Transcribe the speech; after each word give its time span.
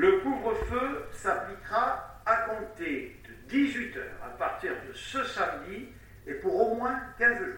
Le 0.00 0.12
couvre-feu 0.20 1.04
s'appliquera 1.12 2.22
à 2.24 2.36
compter 2.48 3.20
de 3.28 3.54
18h 3.54 4.00
à 4.24 4.30
partir 4.30 4.70
de 4.88 4.94
ce 4.94 5.22
samedi 5.24 5.88
et 6.26 6.32
pour 6.32 6.72
au 6.72 6.74
moins 6.74 6.98
15 7.18 7.38
jours. 7.38 7.48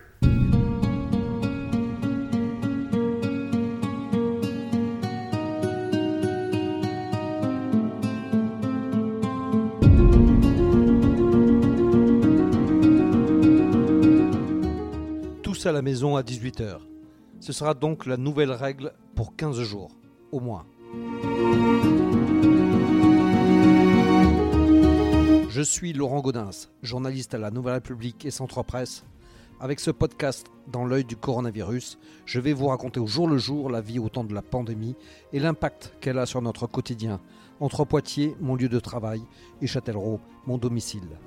Tous 15.45 15.67
à 15.67 15.71
la 15.71 15.81
maison 15.81 16.17
à 16.17 16.23
18h. 16.23 16.81
Ce 17.39 17.53
sera 17.53 17.75
donc 17.75 18.05
la 18.05 18.17
nouvelle 18.17 18.51
règle 18.51 18.93
pour 19.15 19.37
15 19.37 19.63
jours, 19.63 19.93
au 20.33 20.41
moins. 20.41 20.67
Je 25.55 25.61
suis 25.61 25.93
Laurent 25.93 26.23
Gaudens, 26.23 26.71
journaliste 26.83 27.35
à 27.35 27.39
la 27.39 27.51
Nouvelle 27.51 27.75
République 27.75 28.25
et 28.25 28.31
Centre 28.31 28.63
Presse. 28.63 29.05
Avec 29.61 29.81
ce 29.81 29.91
podcast 29.91 30.47
dans 30.67 30.87
l'œil 30.87 31.05
du 31.05 31.15
coronavirus, 31.15 31.99
je 32.25 32.41
vais 32.41 32.55
vous 32.55 32.69
raconter 32.69 33.01
au 33.01 33.07
jour 33.07 33.29
le 33.29 33.37
jour 33.37 33.69
la 33.69 33.83
vie 33.83 33.99
au 33.99 34.09
temps 34.09 34.25
de 34.25 34.33
la 34.33 34.41
pandémie 34.41 34.97
et 35.35 35.41
l'impact 35.41 35.93
qu'elle 36.01 36.17
a 36.17 36.25
sur 36.25 36.41
notre 36.41 36.67
quotidien, 36.67 37.21
entre 37.61 37.85
Poitiers, 37.85 38.35
mon 38.41 38.57
lieu 38.57 38.71
de 38.71 38.81
travail, 38.81 39.21
et 39.61 39.67
Châtellerault, 39.67 40.21
mon 40.47 40.57
domicile. 40.57 41.19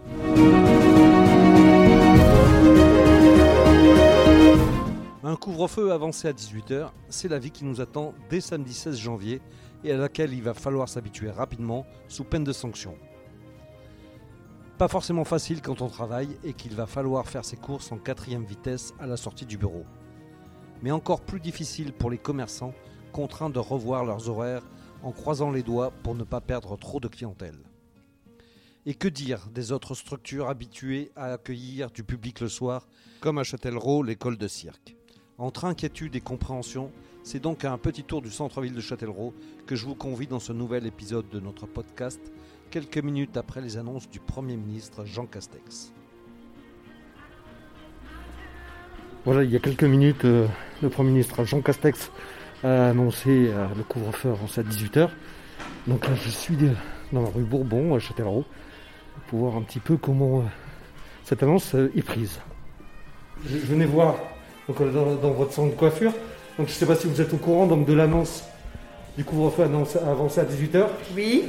Un 5.24 5.36
couvre-feu 5.36 5.92
avancé 5.92 6.28
à 6.28 6.34
18h, 6.34 6.90
c'est 7.10 7.28
la 7.28 7.38
vie 7.38 7.52
qui 7.52 7.64
nous 7.64 7.80
attend 7.80 8.16
dès 8.32 8.42
samedi 8.42 8.74
16 8.74 8.98
janvier 8.98 9.40
et 9.84 9.92
à 9.92 9.98
laquelle 9.98 10.34
il 10.34 10.42
va 10.42 10.56
falloir 10.56 10.90
s'habituer 10.90 11.30
rapidement 11.30 11.86
sous 12.08 12.24
peine 12.24 12.44
de 12.44 12.54
sanctions. 12.54 12.98
Pas 14.78 14.90
forcément 14.90 15.24
facile 15.24 15.62
quand 15.62 15.82
on 15.82 15.88
travaille 15.88 16.38
et 16.44 16.52
qu'il 16.52 16.76
va 16.76 16.86
falloir 16.86 17.30
faire 17.30 17.46
ses 17.46 17.56
courses 17.56 17.94
en 17.94 17.98
quatrième 17.98 18.44
vitesse 18.44 18.94
à 19.00 19.08
la 19.08 19.16
sortie 19.16 19.46
du 19.46 19.58
bureau. 19.58 19.86
Mais 20.84 20.92
encore 20.92 21.22
plus 21.22 21.40
difficile 21.40 21.94
pour 21.94 22.10
les 22.10 22.18
commerçants 22.18 22.74
contraints 23.14 23.50
de 23.50 23.60
revoir 23.60 24.04
leurs 24.04 24.28
horaires 24.28 24.68
en 25.02 25.14
croisant 25.14 25.50
les 25.50 25.64
doigts 25.64 25.92
pour 26.04 26.14
ne 26.14 26.26
pas 26.26 26.42
perdre 26.42 26.76
trop 26.76 27.00
de 27.00 27.08
clientèle. 27.08 27.58
Et 28.86 28.96
que 28.96 29.08
dire 29.08 29.48
des 29.54 29.72
autres 29.72 29.96
structures 29.96 30.50
habituées 30.50 31.10
à 31.16 31.32
accueillir 31.32 31.90
du 31.90 32.04
public 32.04 32.42
le 32.42 32.50
soir, 32.50 32.86
comme 33.22 33.38
à 33.38 33.44
Châtellerault, 33.44 34.04
l'école 34.04 34.38
de 34.38 34.50
cirque? 34.50 34.98
Entre 35.38 35.64
inquiétude 35.64 36.18
et 36.18 36.22
compréhension, 36.22 36.92
c'est 37.24 37.42
donc 37.42 37.64
à 37.64 37.72
un 37.72 37.78
petit 37.78 38.04
tour 38.04 38.22
du 38.22 38.30
centre-ville 38.30 38.74
de 38.74 38.82
Châtellerault 38.82 39.34
que 39.66 39.78
je 39.78 39.86
vous 39.86 39.96
convie 39.96 40.28
dans 40.28 40.40
ce 40.42 40.52
nouvel 40.52 40.86
épisode 40.86 41.30
de 41.30 41.40
notre 41.40 41.66
podcast, 41.66 42.20
quelques 42.72 42.98
minutes 42.98 43.38
après 43.38 43.62
les 43.62 43.78
annonces 43.78 44.10
du 44.10 44.20
Premier 44.20 44.56
ministre 44.58 45.06
Jean 45.06 45.26
Castex. 45.26 45.92
Voilà, 49.26 49.44
il 49.44 49.50
y 49.52 49.56
a 49.56 49.60
quelques 49.60 49.84
minutes, 49.84 50.26
euh, 50.26 50.48
le 50.84 50.90
Premier 50.90 51.12
ministre 51.12 51.44
Jean 51.46 51.62
Castex 51.62 52.12
a 52.64 52.90
annoncé 52.90 53.50
euh, 53.50 53.68
le 53.76 53.84
couvre-feu 53.84 54.30
avancé 54.30 54.62
à 54.62 54.64
18h. 54.64 55.10
Donc 55.88 56.08
là, 56.08 56.14
je 56.16 56.30
suis 56.30 56.56
dans 57.12 57.22
la 57.22 57.30
rue 57.30 57.44
Bourbon, 57.44 57.96
à 57.96 58.00
Châtellerault, 58.00 58.46
pour 59.28 59.40
voir 59.40 59.56
un 59.56 59.62
petit 59.62 59.80
peu 59.80 59.98
comment 59.98 60.40
euh, 60.40 60.44
cette 61.24 61.42
annonce 61.44 61.74
euh, 61.76 61.92
est 61.96 62.02
prise. 62.04 62.40
Je, 63.46 63.58
je 63.58 63.66
venais 63.66 63.86
voir 63.86 64.16
donc, 64.68 64.80
euh, 64.82 64.92
dans, 64.92 65.16
dans 65.16 65.32
votre 65.32 65.54
centre 65.54 65.72
de 65.72 65.78
coiffure. 65.80 66.12
Donc 66.58 66.68
je 66.68 66.74
ne 66.74 66.78
sais 66.78 66.86
pas 66.86 66.96
si 66.96 67.08
vous 67.08 67.20
êtes 67.20 67.34
au 67.34 67.38
courant 67.38 67.66
donc, 67.68 67.86
de 67.88 67.94
l'annonce 67.94 68.44
du 69.18 69.24
couvre-feu 69.24 69.64
annoncé- 69.64 69.98
avancé 70.00 70.40
à 70.42 70.46
18h. 70.46 70.86
Oui, 71.16 71.46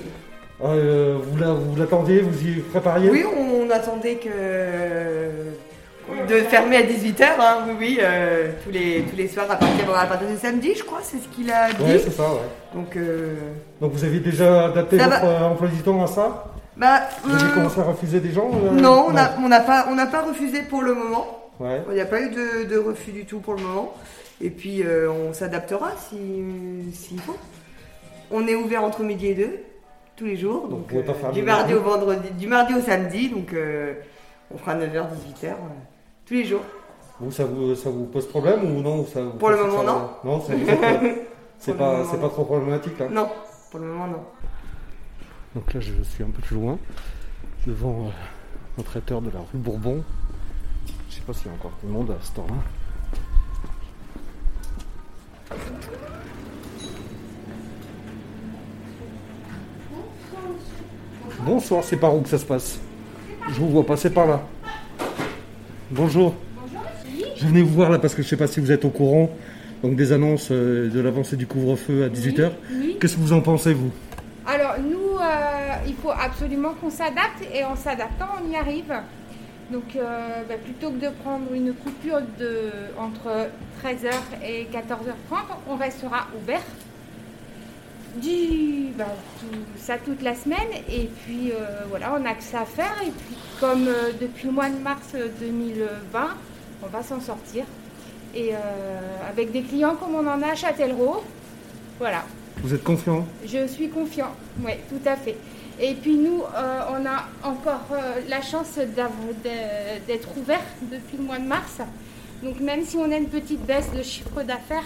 Euh, 0.65 1.19
vous 1.23 1.37
la- 1.39 1.53
vous 1.53 1.77
l'attendiez, 1.77 2.21
vous 2.21 2.43
y 2.49 2.61
prépariez 2.61 3.11
oui, 3.11 3.25
on 3.25 3.69
attendait 3.71 4.15
que 4.17 4.31
de 6.29 6.35
fermer 6.45 6.77
à 6.77 6.83
18h, 6.83 7.25
hein, 7.39 7.58
oui, 7.69 7.75
oui, 7.79 7.98
euh, 8.01 8.53
tous, 8.64 8.70
les, 8.70 9.03
tous 9.03 9.17
les 9.17 9.29
soirs 9.29 9.51
à 9.51 9.57
partir, 9.57 9.95
à 9.95 10.07
partir 10.07 10.29
de 10.30 10.36
samedi, 10.36 10.73
je 10.75 10.83
crois, 10.85 11.01
c'est 11.03 11.19
ce 11.19 11.29
qu'il 11.29 11.51
a 11.51 11.70
dit. 11.73 11.83
Ouais, 11.83 11.98
c'est 12.03 12.11
ça, 12.13 12.23
ouais. 12.33 12.39
Donc, 12.75 12.97
euh, 12.97 13.35
Donc 13.83 13.92
vous 13.92 14.05
avez 14.05 14.20
déjà 14.20 14.67
adapté 14.67 14.98
Ça 14.98 15.08
votre 15.08 15.27
va. 15.27 15.47
emploi 15.48 15.69
du 15.69 15.83
temps 15.83 16.03
à 16.03 16.07
ça 16.07 16.55
bah, 16.77 17.03
Vous 17.25 17.35
avez 17.35 17.53
commencé 17.53 17.80
à 17.80 17.85
refuser 17.85 18.20
des 18.20 18.30
gens 18.33 18.48
non, 18.73 19.07
on 19.09 19.13
n'a 19.13 19.33
on 19.42 19.48
pas, 19.67 19.86
on 19.91 19.97
pas 20.11 20.23
refusé 20.23 20.63
pour 20.63 20.83
le 20.83 20.95
moment. 20.95 21.27
Ouais. 21.61 21.83
Il 21.91 21.95
n'y 21.95 22.01
a 22.01 22.07
pas 22.07 22.20
eu 22.20 22.30
de, 22.30 22.64
de 22.64 22.79
refus 22.79 23.11
du 23.13 23.27
tout 23.27 23.41
pour 23.41 23.55
le 23.55 23.63
moment. 23.63 23.92
Et 24.41 24.51
puis, 24.51 24.85
on 25.11 25.33
s'adaptera 25.35 25.91
si- 26.09 26.95
s'il 26.95 27.20
faut. 27.20 27.36
On 28.30 28.47
est 28.47 28.55
ouvert 28.55 28.85
entre 28.85 29.03
midi 29.03 29.29
et 29.29 29.35
deux, 29.35 29.59
tous 30.17 30.25
les 30.25 30.37
jours. 30.37 30.69
Donc, 30.69 30.93
euh, 30.93 31.03
du 31.33 31.43
mardi 31.43 31.75
au 31.75 31.83
vendredi, 31.83 32.31
du 32.31 32.47
mardi 32.47 32.75
au 32.75 32.81
samedi. 32.81 33.29
Donc, 33.29 33.53
euh, 33.53 33.95
on 34.53 34.59
fera 34.59 34.75
9h, 34.75 35.07
18h, 35.43 35.55
tous 36.25 36.35
les 36.35 36.45
jours. 36.45 36.63
Vous, 37.21 37.31
ça 37.31 37.45
vous, 37.45 37.75
ça 37.75 37.91
vous 37.91 38.05
pose 38.05 38.29
problème 38.29 38.65
ou 38.65 38.83
non 38.83 39.07
ça 39.07 39.23
Pour 39.39 39.51
le 39.51 39.57
moment, 39.57 39.79
ça 39.79 39.85
non. 39.85 40.11
Non, 40.25 40.45
euh, 40.51 41.15
c'est 41.59 41.77
pas, 41.77 42.05
pas 42.05 42.29
trop 42.29 42.45
problématique. 42.45 42.99
Là. 42.99 43.09
Non, 43.09 43.29
pour 43.71 43.81
le 43.81 43.87
moment, 43.87 44.07
non. 44.07 44.25
Donc 45.55 45.73
là, 45.73 45.81
je 45.81 46.03
suis 46.03 46.23
un 46.23 46.29
peu 46.31 46.43
plus 46.43 46.57
loin, 46.57 46.79
devant 47.67 48.07
euh, 48.07 48.81
un 48.81 48.83
traiteur 48.83 49.23
de 49.23 49.31
la 49.31 49.39
rue 49.39 49.59
Bourbon. 49.59 50.05
Je 51.09 51.15
sais 51.15 51.23
pas 51.23 51.33
s'il 51.33 51.47
y 51.47 51.51
a 51.51 51.55
encore 51.55 51.73
du 51.83 51.91
monde 51.91 52.11
à 52.11 52.23
ce 52.23 52.33
temps-là. 52.33 52.55
Bonsoir, 61.41 61.85
c'est 61.85 61.97
par 61.97 62.14
où 62.14 62.20
que 62.20 62.29
ça 62.29 62.39
se 62.39 62.45
passe 62.45 62.79
Je 63.48 63.55
vous 63.61 63.69
vois 63.69 63.85
passer 63.85 64.11
par 64.11 64.27
là. 64.27 64.42
Bonjour. 65.91 66.35
Je 67.36 67.47
venais 67.47 67.63
vous 67.63 67.74
voir 67.74 67.91
là 67.91 67.98
parce 67.98 68.14
que 68.14 68.23
je 68.23 68.29
sais 68.29 68.36
pas 68.36 68.47
si 68.47 68.61
vous 68.61 68.73
êtes 68.73 68.85
au 68.85 68.91
courant 68.91 69.30
donc 69.83 69.95
des 69.95 70.13
annonces 70.13 70.48
euh, 70.51 70.89
de 70.89 71.01
l'avancée 71.01 71.36
du 71.36 71.47
couvre-feu 71.47 72.05
à 72.05 72.08
18h. 72.08 72.51
Oui. 72.73 72.97
Qu'est-ce 72.98 73.17
que 73.17 73.20
vous 73.20 73.35
en 73.35 73.42
pensez 73.42 73.74
vous? 73.74 73.91
Alors 74.47 74.77
nous, 74.80 75.19
euh, 75.19 75.74
il 75.86 75.95
faut 75.95 76.11
absolument 76.11 76.73
qu'on 76.80 76.91
s'adapte 76.91 77.42
et 77.55 77.63
en 77.64 77.77
s'adaptant, 77.77 78.29
on 78.42 78.51
y 78.51 78.57
arrive. 78.57 78.92
Donc 79.70 79.97
euh, 79.97 80.42
bah, 80.48 80.55
plutôt 80.64 80.91
que 80.91 81.05
de 81.05 81.11
prendre 81.23 81.53
une 81.53 81.74
coupure 81.74 82.20
de, 82.39 82.70
entre 82.98 83.48
13h 83.85 84.13
et 84.45 84.67
14h30, 84.73 85.36
on 85.68 85.77
restera 85.77 86.29
ouvert. 86.41 86.63
Du, 88.23 88.93
bah, 88.97 89.05
tout, 89.41 89.59
ça 89.77 89.99
toute 89.99 90.23
la 90.23 90.35
semaine 90.35 90.69
et 90.89 91.09
puis 91.25 91.53
euh, 91.53 91.85
voilà, 91.89 92.19
on 92.19 92.25
a 92.25 92.35
que 92.35 92.43
ça 92.43 92.61
à 92.61 92.65
faire 92.65 92.95
et 93.03 93.11
puis 93.11 93.37
comme 93.61 93.89
euh, 93.89 94.13
depuis 94.21 94.47
le 94.47 94.53
mois 94.53 94.69
de 94.71 94.79
mars 94.79 95.15
2020, 95.41 96.29
on 96.83 96.87
va 96.87 97.03
s'en 97.03 97.21
sortir 97.21 97.65
et 98.35 98.55
euh, 98.55 98.59
avec 99.29 99.53
des 99.53 99.63
clients 99.63 99.97
comme 99.97 100.15
on 100.15 100.27
en 100.27 100.43
a 100.43 100.53
à 100.53 100.55
Châtellerault, 100.55 101.25
voilà. 101.99 102.25
Vous 102.63 102.75
êtes 102.75 102.85
confiant? 102.85 103.27
Je 103.45 103.67
suis 103.67 103.89
confiant, 103.89 104.35
oui, 104.65 104.73
tout 104.89 105.09
à 105.09 105.17
fait. 105.17 105.37
Et 105.81 105.95
puis 105.95 106.17
nous, 106.17 106.43
euh, 106.43 106.81
on 106.91 107.05
a 107.07 107.25
encore 107.47 107.87
euh, 107.93 108.21
la 108.29 108.41
chance 108.41 108.79
d'être 108.79 110.29
ouvert 110.39 110.63
depuis 110.83 111.19
le 111.19 111.23
mois 111.25 111.39
de 111.39 111.47
mars. 111.47 111.79
Donc 112.43 112.61
même 112.61 112.85
si 112.85 112.97
on 112.97 113.11
a 113.11 113.17
une 113.17 113.29
petite 113.29 113.65
baisse 113.65 113.91
de 113.93 114.03
chiffre 114.03 114.43
d'affaires, 114.43 114.85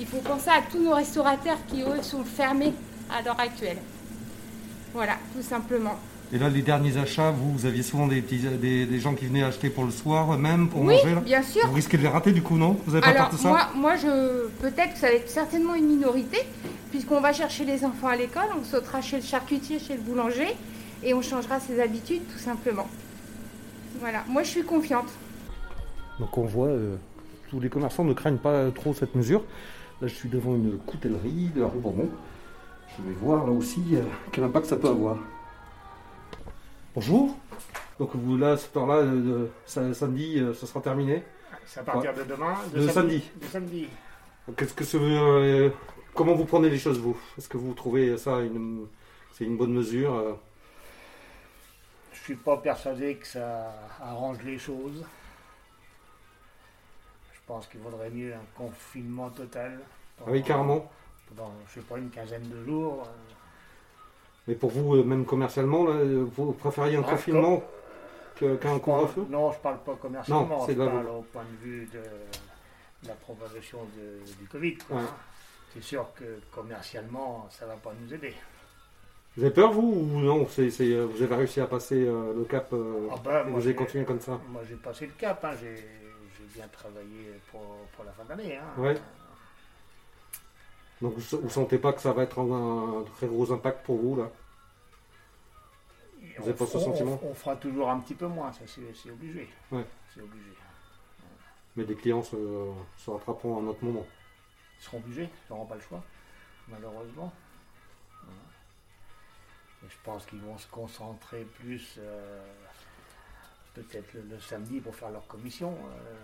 il 0.00 0.06
faut 0.06 0.18
penser 0.18 0.48
à 0.50 0.62
tous 0.70 0.82
nos 0.82 0.94
restaurateurs 0.94 1.58
qui, 1.68 1.82
eux, 1.82 2.02
sont 2.02 2.24
fermés 2.24 2.72
à 3.16 3.22
l'heure 3.22 3.38
actuelle. 3.38 3.76
Voilà, 4.94 5.14
tout 5.36 5.42
simplement. 5.42 5.94
Et 6.32 6.38
là, 6.38 6.48
les 6.48 6.62
derniers 6.62 6.96
achats, 6.96 7.30
vous, 7.32 7.52
vous 7.52 7.66
aviez 7.66 7.82
souvent 7.82 8.06
des, 8.06 8.22
petits- 8.22 8.38
des, 8.60 8.86
des 8.86 8.98
gens 9.00 9.14
qui 9.14 9.26
venaient 9.26 9.42
acheter 9.42 9.68
pour 9.68 9.84
le 9.84 9.90
soir 9.90 10.38
même, 10.38 10.68
pour 10.68 10.80
Oui, 10.82 10.94
manger 10.94 11.14
là 11.14 11.20
bien 11.20 11.42
sûr. 11.42 11.66
Vous 11.66 11.74
risquez 11.74 11.96
de 11.98 12.02
les 12.02 12.08
rater 12.08 12.32
du 12.32 12.40
coup, 12.42 12.56
non? 12.56 12.76
Vous 12.86 12.94
avez 12.94 13.00
pas 13.02 13.08
Alors 13.08 13.28
peur 13.30 13.36
de 13.38 13.42
ça? 13.42 13.48
moi, 13.48 13.68
moi 13.76 13.96
je 13.96 14.46
peut-être 14.60 14.94
que 14.94 14.98
ça 14.98 15.08
va 15.08 15.14
être 15.14 15.28
certainement 15.28 15.74
une 15.74 15.86
minorité, 15.88 16.38
puisqu'on 16.90 17.20
va 17.20 17.32
chercher 17.32 17.64
les 17.64 17.84
enfants 17.84 18.06
à 18.08 18.16
l'école, 18.16 18.44
on 18.58 18.64
sautera 18.64 19.00
chez 19.02 19.16
le 19.16 19.22
charcutier, 19.24 19.80
chez 19.80 19.94
le 19.94 20.00
boulanger, 20.02 20.56
et 21.02 21.14
on 21.14 21.20
changera 21.22 21.58
ses 21.58 21.80
habitudes 21.80 22.22
tout 22.32 22.38
simplement. 22.38 22.86
Voilà, 23.98 24.22
moi 24.28 24.44
je 24.44 24.48
suis 24.50 24.62
confiante. 24.62 25.08
Donc 26.20 26.38
on 26.38 26.44
voit, 26.44 26.68
euh, 26.68 26.94
tous 27.50 27.58
les 27.58 27.68
commerçants 27.68 28.04
ne 28.04 28.12
craignent 28.12 28.38
pas 28.38 28.70
trop 28.70 28.94
cette 28.94 29.16
mesure. 29.16 29.42
Là, 30.00 30.08
je 30.08 30.14
suis 30.14 30.28
devant 30.28 30.54
une 30.54 30.78
coutellerie 30.78 31.50
de 31.54 31.60
la 31.62 31.68
rue 31.68 31.78
Bourbon. 31.78 32.08
Je 32.96 33.02
vais 33.02 33.12
voir 33.12 33.46
là 33.46 33.52
aussi 33.52 33.82
euh, 33.94 34.02
quel 34.32 34.44
impact 34.44 34.66
ça 34.66 34.76
peut 34.76 34.88
avoir. 34.88 35.18
Bonjour. 36.94 37.36
Donc 37.98 38.10
vous 38.14 38.36
là, 38.36 38.56
cette 38.56 38.76
heure-là, 38.76 38.94
euh, 38.96 39.46
ça- 39.66 39.92
samedi, 39.94 40.38
euh, 40.38 40.54
ça 40.54 40.66
sera 40.66 40.80
terminé. 40.80 41.22
C'est 41.66 41.80
à 41.80 41.82
partir 41.84 42.14
de 42.14 42.22
demain 42.24 42.54
De 42.74 42.88
samedi. 42.88 43.22
De 43.40 43.46
samedi. 43.46 43.88
Qu'est-ce 44.56 44.74
que 44.74 44.84
ça 44.84 44.98
veut, 44.98 45.06
euh, 45.18 45.70
Comment 46.14 46.34
vous 46.34 46.44
prenez 46.46 46.68
les 46.70 46.78
choses 46.78 46.98
vous? 46.98 47.16
Est-ce 47.38 47.48
que 47.48 47.56
vous 47.58 47.72
trouvez 47.74 48.16
ça 48.18 48.40
une, 48.40 48.86
c'est 49.32 49.44
une 49.44 49.56
bonne 49.56 49.72
mesure 49.72 50.12
euh? 50.14 50.32
Je 52.12 52.18
suis 52.20 52.34
pas 52.34 52.56
persuadé 52.56 53.14
que 53.16 53.26
ça 53.26 53.72
arrange 54.02 54.38
les 54.44 54.58
choses. 54.58 55.04
Je 57.50 57.54
pense 57.56 57.66
qu'il 57.66 57.80
vaudrait 57.80 58.10
mieux 58.10 58.32
un 58.32 58.44
confinement 58.56 59.28
total. 59.30 59.80
Ah 60.20 60.28
oui, 60.28 60.40
carrément. 60.40 60.88
Pendant, 61.28 61.50
je 61.66 61.80
sais 61.80 61.86
pas, 61.86 61.98
une 61.98 62.08
quinzaine 62.08 62.48
de 62.48 62.64
jours. 62.64 63.02
euh, 63.02 63.10
Mais 64.46 64.54
pour 64.54 64.70
vous, 64.70 64.94
euh, 64.94 65.02
même 65.02 65.24
commercialement, 65.24 65.84
là, 65.84 65.94
euh, 65.94 66.24
vous 66.36 66.52
préfériez 66.52 66.96
un 66.96 67.02
Ah, 67.04 67.10
confinement 67.10 67.60
qu'un 68.38 68.54
parle- 68.56 68.80
couvre-feu? 68.80 69.26
Non, 69.28 69.50
je 69.50 69.58
parle 69.58 69.78
pas 69.80 69.96
commercialement, 69.96 70.46
Non, 70.46 70.64
c'est 70.64 70.74
je 70.74 70.78
parle 70.78 71.08
au 71.08 71.22
point 71.22 71.42
de 71.42 71.56
vue 71.66 71.88
de 71.92 73.08
la 73.08 73.14
propagation 73.14 73.78
de- 73.96 74.24
du 74.40 74.46
Covid. 74.48 74.78
Ouais. 74.88 75.00
C'est 75.74 75.82
sûr 75.82 76.06
que 76.14 76.38
commercialement, 76.54 77.48
ça 77.50 77.66
va 77.66 77.74
pas 77.74 77.92
nous 78.00 78.14
aider. 78.14 78.34
Vous 79.36 79.42
avez 79.42 79.52
peur, 79.52 79.72
vous, 79.72 80.06
ou 80.14 80.20
non 80.20 80.46
c'est, 80.48 80.70
euh, 80.82 81.04
Vous 81.06 81.20
avez 81.20 81.34
réussi 81.34 81.60
à 81.60 81.66
passer 81.66 82.04
euh, 82.06 82.32
le 82.32 82.44
cap 82.44 82.72
euh, 82.72 83.08
Ah 83.10 83.14
et 83.16 83.22
moi, 83.24 83.42
vous 83.44 83.50
avez 83.56 83.62
j'ai- 83.62 83.74
continué 83.74 84.04
comme 84.04 84.20
ça? 84.20 84.38
Moi, 84.48 84.62
j'ai 84.68 84.76
passé 84.76 85.06
le 85.06 85.12
cap. 85.18 85.44
hein, 85.44 85.50
j'ai 85.60 85.74
bien 86.54 86.68
travaillé 86.68 87.32
pour, 87.50 87.60
pour 87.94 88.04
la 88.04 88.12
fin 88.12 88.24
d'année. 88.24 88.56
Hein. 88.56 88.64
Ouais. 88.78 88.94
Donc 91.00 91.14
vous, 91.16 91.38
vous 91.40 91.50
sentez 91.50 91.78
pas 91.78 91.92
que 91.92 92.00
ça 92.00 92.12
va 92.12 92.22
être 92.24 92.38
un, 92.40 93.00
un 93.00 93.04
très 93.16 93.26
gros 93.26 93.50
impact 93.52 93.84
pour 93.86 93.96
vous, 93.98 94.16
là? 94.16 94.30
Vous 96.38 96.44
avez 96.48 96.54
pas 96.54 96.66
ce 96.66 96.76
on- 96.76 96.80
sentiment? 96.84 97.18
on, 97.22 97.28
on 97.28 97.34
fera 97.34 97.56
toujours 97.56 97.90
un 97.90 97.98
petit 98.00 98.14
peu 98.14 98.26
moins, 98.26 98.52
ça 98.52 98.60
c'est 98.66 99.10
obligé. 99.10 99.48
Ouais. 99.72 99.84
C'est 100.14 100.20
obligé. 100.22 100.50
Mais 101.76 101.84
les 101.84 101.94
clients 101.94 102.22
se, 102.22 102.36
se 102.98 103.10
rattraperont 103.10 103.56
à 103.58 103.60
un 103.62 103.66
autre 103.68 103.84
moment. 103.84 104.06
Ils 104.78 104.82
seront 104.84 104.98
obligés, 104.98 105.24
ils 105.48 105.52
n'auront 105.52 105.66
pas 105.66 105.74
le 105.76 105.80
choix, 105.80 106.02
malheureusement. 106.68 107.32
Et 109.82 109.88
je 109.88 109.96
pense 110.04 110.26
qu'ils 110.26 110.40
vont 110.40 110.58
se 110.58 110.66
concentrer 110.68 111.44
plus, 111.44 111.94
euh, 111.98 112.44
peut-être 113.74 114.12
le, 114.12 114.22
le 114.22 114.38
samedi, 114.40 114.80
pour 114.80 114.94
faire 114.94 115.10
leur 115.10 115.26
commission. 115.26 115.70
euh. 115.72 116.14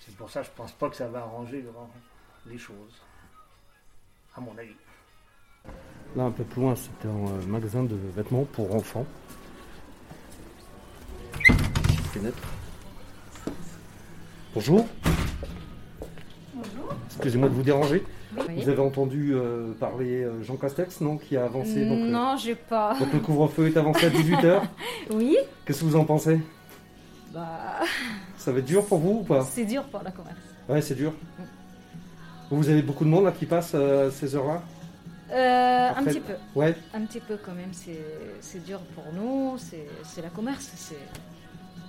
C'est 0.00 0.14
pour 0.16 0.30
ça 0.30 0.40
que 0.40 0.46
je 0.46 0.52
pense 0.56 0.72
pas 0.72 0.88
que 0.88 0.96
ça 0.96 1.08
va 1.08 1.20
arranger 1.20 1.62
grand- 1.62 1.90
les 2.46 2.58
choses, 2.58 3.00
à 4.36 4.40
mon 4.40 4.56
avis. 4.58 4.74
Là, 6.16 6.24
un 6.24 6.30
peu 6.30 6.42
plus 6.44 6.62
loin, 6.62 6.74
c'était 6.74 7.06
un 7.08 7.26
euh, 7.28 7.46
magasin 7.46 7.82
de 7.84 7.96
vêtements 8.16 8.44
pour 8.44 8.74
enfants. 8.74 9.06
Fenêtre. 12.12 12.38
Bonjour. 14.54 14.86
Bonjour. 16.54 16.94
Excusez-moi 17.06 17.48
de 17.48 17.54
vous 17.54 17.62
déranger. 17.62 18.04
Oui. 18.36 18.62
Vous 18.62 18.68
avez 18.68 18.80
entendu 18.80 19.32
euh, 19.34 19.72
parler 19.74 20.22
euh, 20.22 20.42
Jean 20.42 20.56
Castex, 20.56 21.00
non 21.00 21.18
Qui 21.18 21.36
a 21.36 21.44
avancé. 21.44 21.84
Donc, 21.84 21.98
euh, 21.98 22.10
Non, 22.10 22.36
j'ai 22.36 22.54
pas. 22.54 22.96
donc 22.98 23.12
le 23.12 23.18
couvre-feu 23.20 23.68
est 23.68 23.76
avancé 23.76 24.06
à 24.06 24.10
18h. 24.10 24.62
Oui 25.10 25.36
Qu'est-ce 25.64 25.80
que 25.80 25.84
vous 25.84 25.96
en 25.96 26.04
pensez? 26.04 26.40
Bah, 27.32 27.80
Ça 28.40 28.52
va 28.52 28.58
être 28.60 28.64
dur 28.64 28.84
pour 28.86 28.98
vous 28.98 29.18
ou 29.20 29.22
pas 29.22 29.44
c'est 29.44 29.64
dur 29.66 29.84
pour 29.84 30.02
la 30.02 30.10
commerce. 30.10 30.38
Ouais, 30.68 30.80
c'est 30.80 30.94
dur. 30.94 31.12
Vous 32.50 32.68
avez 32.68 32.82
beaucoup 32.82 33.04
de 33.04 33.10
monde 33.10 33.24
là 33.24 33.32
qui 33.32 33.44
passe 33.46 33.72
euh, 33.74 34.10
ces 34.10 34.34
heures-là 34.34 34.62
Euh, 35.30 35.90
un 35.94 36.02
petit 36.04 36.20
peu. 36.20 36.34
Ouais. 36.56 36.74
Un 36.94 37.02
petit 37.04 37.20
peu 37.20 37.36
quand 37.36 37.52
même. 37.52 37.72
C'est 37.72 38.64
dur 38.64 38.80
pour 38.94 39.04
nous. 39.12 39.56
C'est 39.58 40.22
la 40.22 40.30
commerce. 40.30 40.70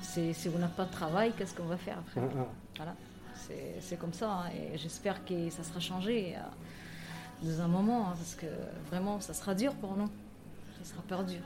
C'est 0.01 0.33
si 0.33 0.49
on 0.53 0.59
n'a 0.59 0.67
pas 0.67 0.85
de 0.85 0.91
travail, 0.91 1.31
qu'est-ce 1.37 1.55
qu'on 1.55 1.63
va 1.65 1.77
faire 1.77 1.97
après 1.99 2.21
Ah, 2.21 2.33
ah. 2.41 2.45
Voilà. 2.77 2.93
C'est 3.35 3.75
c'est 3.79 3.97
comme 3.97 4.13
ça. 4.13 4.29
hein, 4.29 4.49
Et 4.73 4.77
j'espère 4.77 5.23
que 5.25 5.49
ça 5.49 5.63
sera 5.63 5.79
changé 5.79 6.35
euh, 6.35 7.47
dans 7.49 7.61
un 7.61 7.67
moment. 7.67 8.07
hein, 8.09 8.13
parce 8.17 8.35
que 8.35 8.47
vraiment, 8.89 9.19
ça 9.21 9.33
sera 9.33 9.55
dur 9.55 9.73
pour 9.75 9.95
nous. 9.95 10.09
Ça 10.83 10.91
sera 10.91 11.01
perdu. 11.07 11.37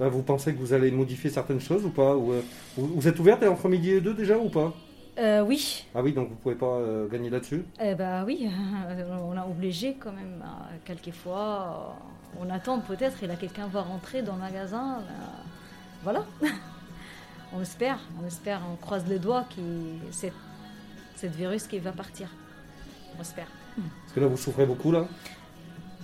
Bah, 0.00 0.08
vous 0.08 0.22
pensez 0.22 0.52
que 0.52 0.58
vous 0.58 0.72
allez 0.72 0.90
modifier 0.90 1.30
certaines 1.30 1.60
choses 1.60 1.84
ou 1.84 1.90
pas 1.90 2.16
Ou, 2.16 2.32
euh, 2.32 2.42
vous, 2.76 3.06
êtes 3.06 3.18
ouverte 3.18 3.42
entre 3.44 3.68
midi 3.68 3.90
et 3.92 4.00
deux 4.00 4.14
déjà 4.14 4.36
ou 4.36 4.48
pas 4.48 4.72
Euh, 5.18 5.42
oui. 5.42 5.86
Ah 5.94 6.02
oui, 6.02 6.12
donc 6.12 6.28
vous 6.30 6.34
pouvez 6.34 6.56
pas 6.56 6.66
euh, 6.78 7.06
gagner 7.08 7.30
là-dessus 7.30 7.64
Eh 7.80 7.94
ben 7.94 8.24
oui, 8.24 8.48
on 9.30 9.36
a 9.36 9.46
obligé 9.46 9.94
quand 9.98 10.12
même. 10.12 10.42
euh, 10.42 10.76
Quelquefois, 10.84 11.96
on 12.40 12.50
attend 12.50 12.80
peut-être 12.80 13.22
et 13.22 13.26
là 13.28 13.36
quelqu'un 13.36 13.68
va 13.68 13.82
rentrer 13.82 14.22
dans 14.22 14.34
le 14.34 14.40
magasin. 14.40 14.98
voilà. 16.02 16.24
on 17.54 17.60
espère, 17.62 17.98
on 18.22 18.26
espère, 18.26 18.60
on 18.72 18.76
croise 18.76 19.06
les 19.08 19.20
doigts 19.20 19.44
que 19.54 19.62
c'est 20.10 20.32
cette 21.14 21.36
virus 21.36 21.68
qui 21.68 21.78
va 21.78 21.92
partir. 21.92 22.28
On 23.16 23.20
espère. 23.20 23.46
Parce 23.76 24.12
que 24.14 24.20
là, 24.20 24.26
vous 24.26 24.36
souffrez 24.36 24.66
beaucoup 24.66 24.90
là 24.90 25.06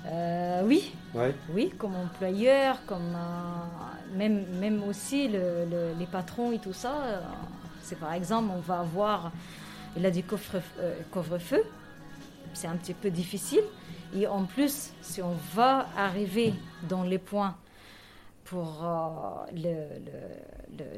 Euh, 0.06 0.62
oui, 0.64 0.92
Ouais. 1.14 1.34
oui, 1.52 1.70
comme 1.78 1.94
employeur, 1.94 2.78
comme 2.86 3.14
euh, 3.14 4.16
même, 4.16 4.46
même 4.58 4.82
aussi 4.84 5.28
le- 5.28 5.66
le- 5.70 5.94
les 5.98 6.06
patrons 6.06 6.52
et 6.52 6.58
tout 6.58 6.72
ça. 6.72 7.02
euh, 7.04 7.20
c'est 7.82 7.98
par 7.98 8.12
exemple, 8.14 8.50
on 8.54 8.60
va 8.60 8.80
avoir, 8.80 9.30
il 9.96 10.06
a 10.06 10.10
euh, 10.78 10.94
couvre-feu, 11.10 11.62
c'est 12.54 12.66
un 12.66 12.76
petit 12.76 12.94
peu 12.94 13.10
difficile. 13.10 13.62
Et 14.14 14.26
en 14.26 14.44
plus, 14.44 14.92
si 15.02 15.22
on 15.22 15.34
va 15.54 15.86
arriver 15.96 16.54
dans 16.88 17.02
les 17.02 17.18
points 17.18 17.56
pour 18.44 18.82
euh, 18.84 19.46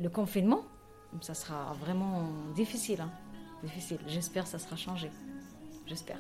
le 0.01 0.09
confinement, 0.09 0.63
ça 1.21 1.35
sera 1.35 1.75
vraiment 1.81 2.23
difficile. 2.55 3.01
hein. 3.03 3.11
Difficile. 3.63 3.99
J'espère 4.09 4.45
que 4.45 4.49
ça 4.51 4.59
sera 4.59 4.77
changé. 4.77 5.11
J'espère. 5.87 6.19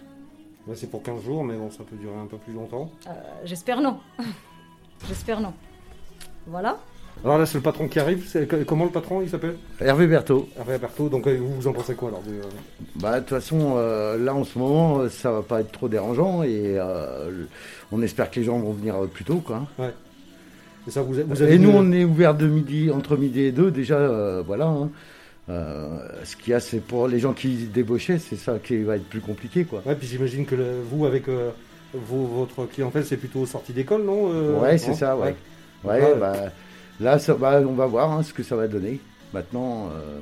Là, 0.69 0.75
c'est 0.77 0.89
pour 0.91 1.03
15 1.03 1.23
jours, 1.25 1.45
mais 1.45 1.55
bon, 1.57 1.71
ça 1.71 1.83
peut 1.89 1.97
durer 1.97 2.15
un 2.17 2.27
peu 2.27 2.37
plus 2.37 2.53
longtemps. 2.53 2.91
Euh, 3.09 3.11
J'espère 3.45 3.81
non. 3.81 3.99
J'espère 5.09 5.41
non. 5.41 5.53
Voilà. 6.47 6.79
Alors 7.25 7.39
là, 7.39 7.47
c'est 7.47 7.59
le 7.59 7.63
patron 7.63 7.89
qui 7.89 7.99
arrive. 7.99 8.25
Comment 8.67 8.85
le 8.85 8.91
patron 8.91 9.21
il 9.23 9.29
s'appelle? 9.29 9.57
Hervé 9.81 10.07
Berthaud. 10.07 10.49
Hervé 10.57 10.79
Berthaud. 10.79 11.09
Donc, 11.09 11.27
euh, 11.27 11.37
vous, 11.39 11.53
vous 11.55 11.67
en 11.69 11.73
pensez 11.73 11.95
quoi 11.95 12.09
alors 12.09 12.23
de- 12.23 12.41
Bah, 13.01 13.15
de 13.17 13.21
toute 13.21 13.29
façon, 13.31 13.75
euh, 13.77 14.17
là 14.19 14.35
en 14.35 14.45
ce 14.45 14.59
moment, 14.59 15.01
euh, 15.01 15.09
ça 15.09 15.31
va 15.31 15.43
pas 15.43 15.61
être 15.61 15.73
trop 15.73 15.89
dérangeant 15.89 16.43
et 16.43 16.79
euh, 16.79 17.45
on 17.93 18.01
espère 18.03 18.31
que 18.31 18.41
les 18.41 18.47
gens 18.47 18.59
vont 18.59 18.73
venir 18.73 18.97
euh, 19.03 19.07
plus 19.07 19.25
tôt. 19.25 19.43
Quoi. 19.45 19.67
Et 20.89 20.91
ça, 20.91 21.03
vous, 21.03 21.13
vous 21.27 21.43
avez 21.43 21.55
Et 21.55 21.59
nous, 21.59 21.71
une- 21.71 21.77
on 21.77 21.93
est 21.93 22.05
ouvert 22.05 22.35
de 22.35 22.47
midi, 22.47 22.91
entre 22.91 23.17
midi 23.17 23.41
et 23.43 23.53
deux, 23.53 23.71
déjà, 23.71 23.97
euh, 23.99 24.43
voilà. 24.47 24.67
hein. 24.67 24.91
Euh, 25.49 25.99
ce 26.25 26.37
qu'il 26.37 26.53
y 26.53 26.55
a, 26.55 26.61
c'est 26.61 26.79
pour 26.81 27.09
les 27.09 27.19
gens 27.19 27.33
qui 27.33 27.67
débauchaient, 27.67 28.19
c'est 28.19 28.37
ça 28.37 28.59
qui 28.63 28.79
va 28.83 28.97
être 28.97 29.09
plus 29.09 29.21
compliqué. 29.21 29.65
Quoi. 29.65 29.83
Ouais, 29.85 29.95
puis 29.97 30.07
j'imagine 30.07 30.47
que 30.47 30.55
le- 30.55 30.83
vous, 30.89 31.05
avec 31.05 31.29
euh, 31.29 31.51
vos- 31.93 32.27
votre 32.27 32.67
clientèle, 32.67 33.05
c'est 33.05 33.17
plutôt 33.17 33.45
sortie 33.47 33.73
d'école, 33.73 34.05
non 34.05 34.31
euh, 34.33 34.59
ouais, 34.61 34.79
c'est 34.79 34.95
ça, 34.95 35.17
ouais. 35.17 35.35
Ouais, 35.85 36.01
Ouais. 36.01 36.15
bah, 36.19 36.35
là, 37.01 37.19
ça 37.19 37.35
va, 37.35 37.61
on 37.61 37.73
va 37.75 37.87
voir 37.87 38.13
hein, 38.13 38.23
ce 38.23 38.33
que 38.33 38.45
ça 38.45 38.55
va 38.55 38.69
donner. 38.69 39.01
Maintenant, 39.35 39.89
euh, 39.89 40.21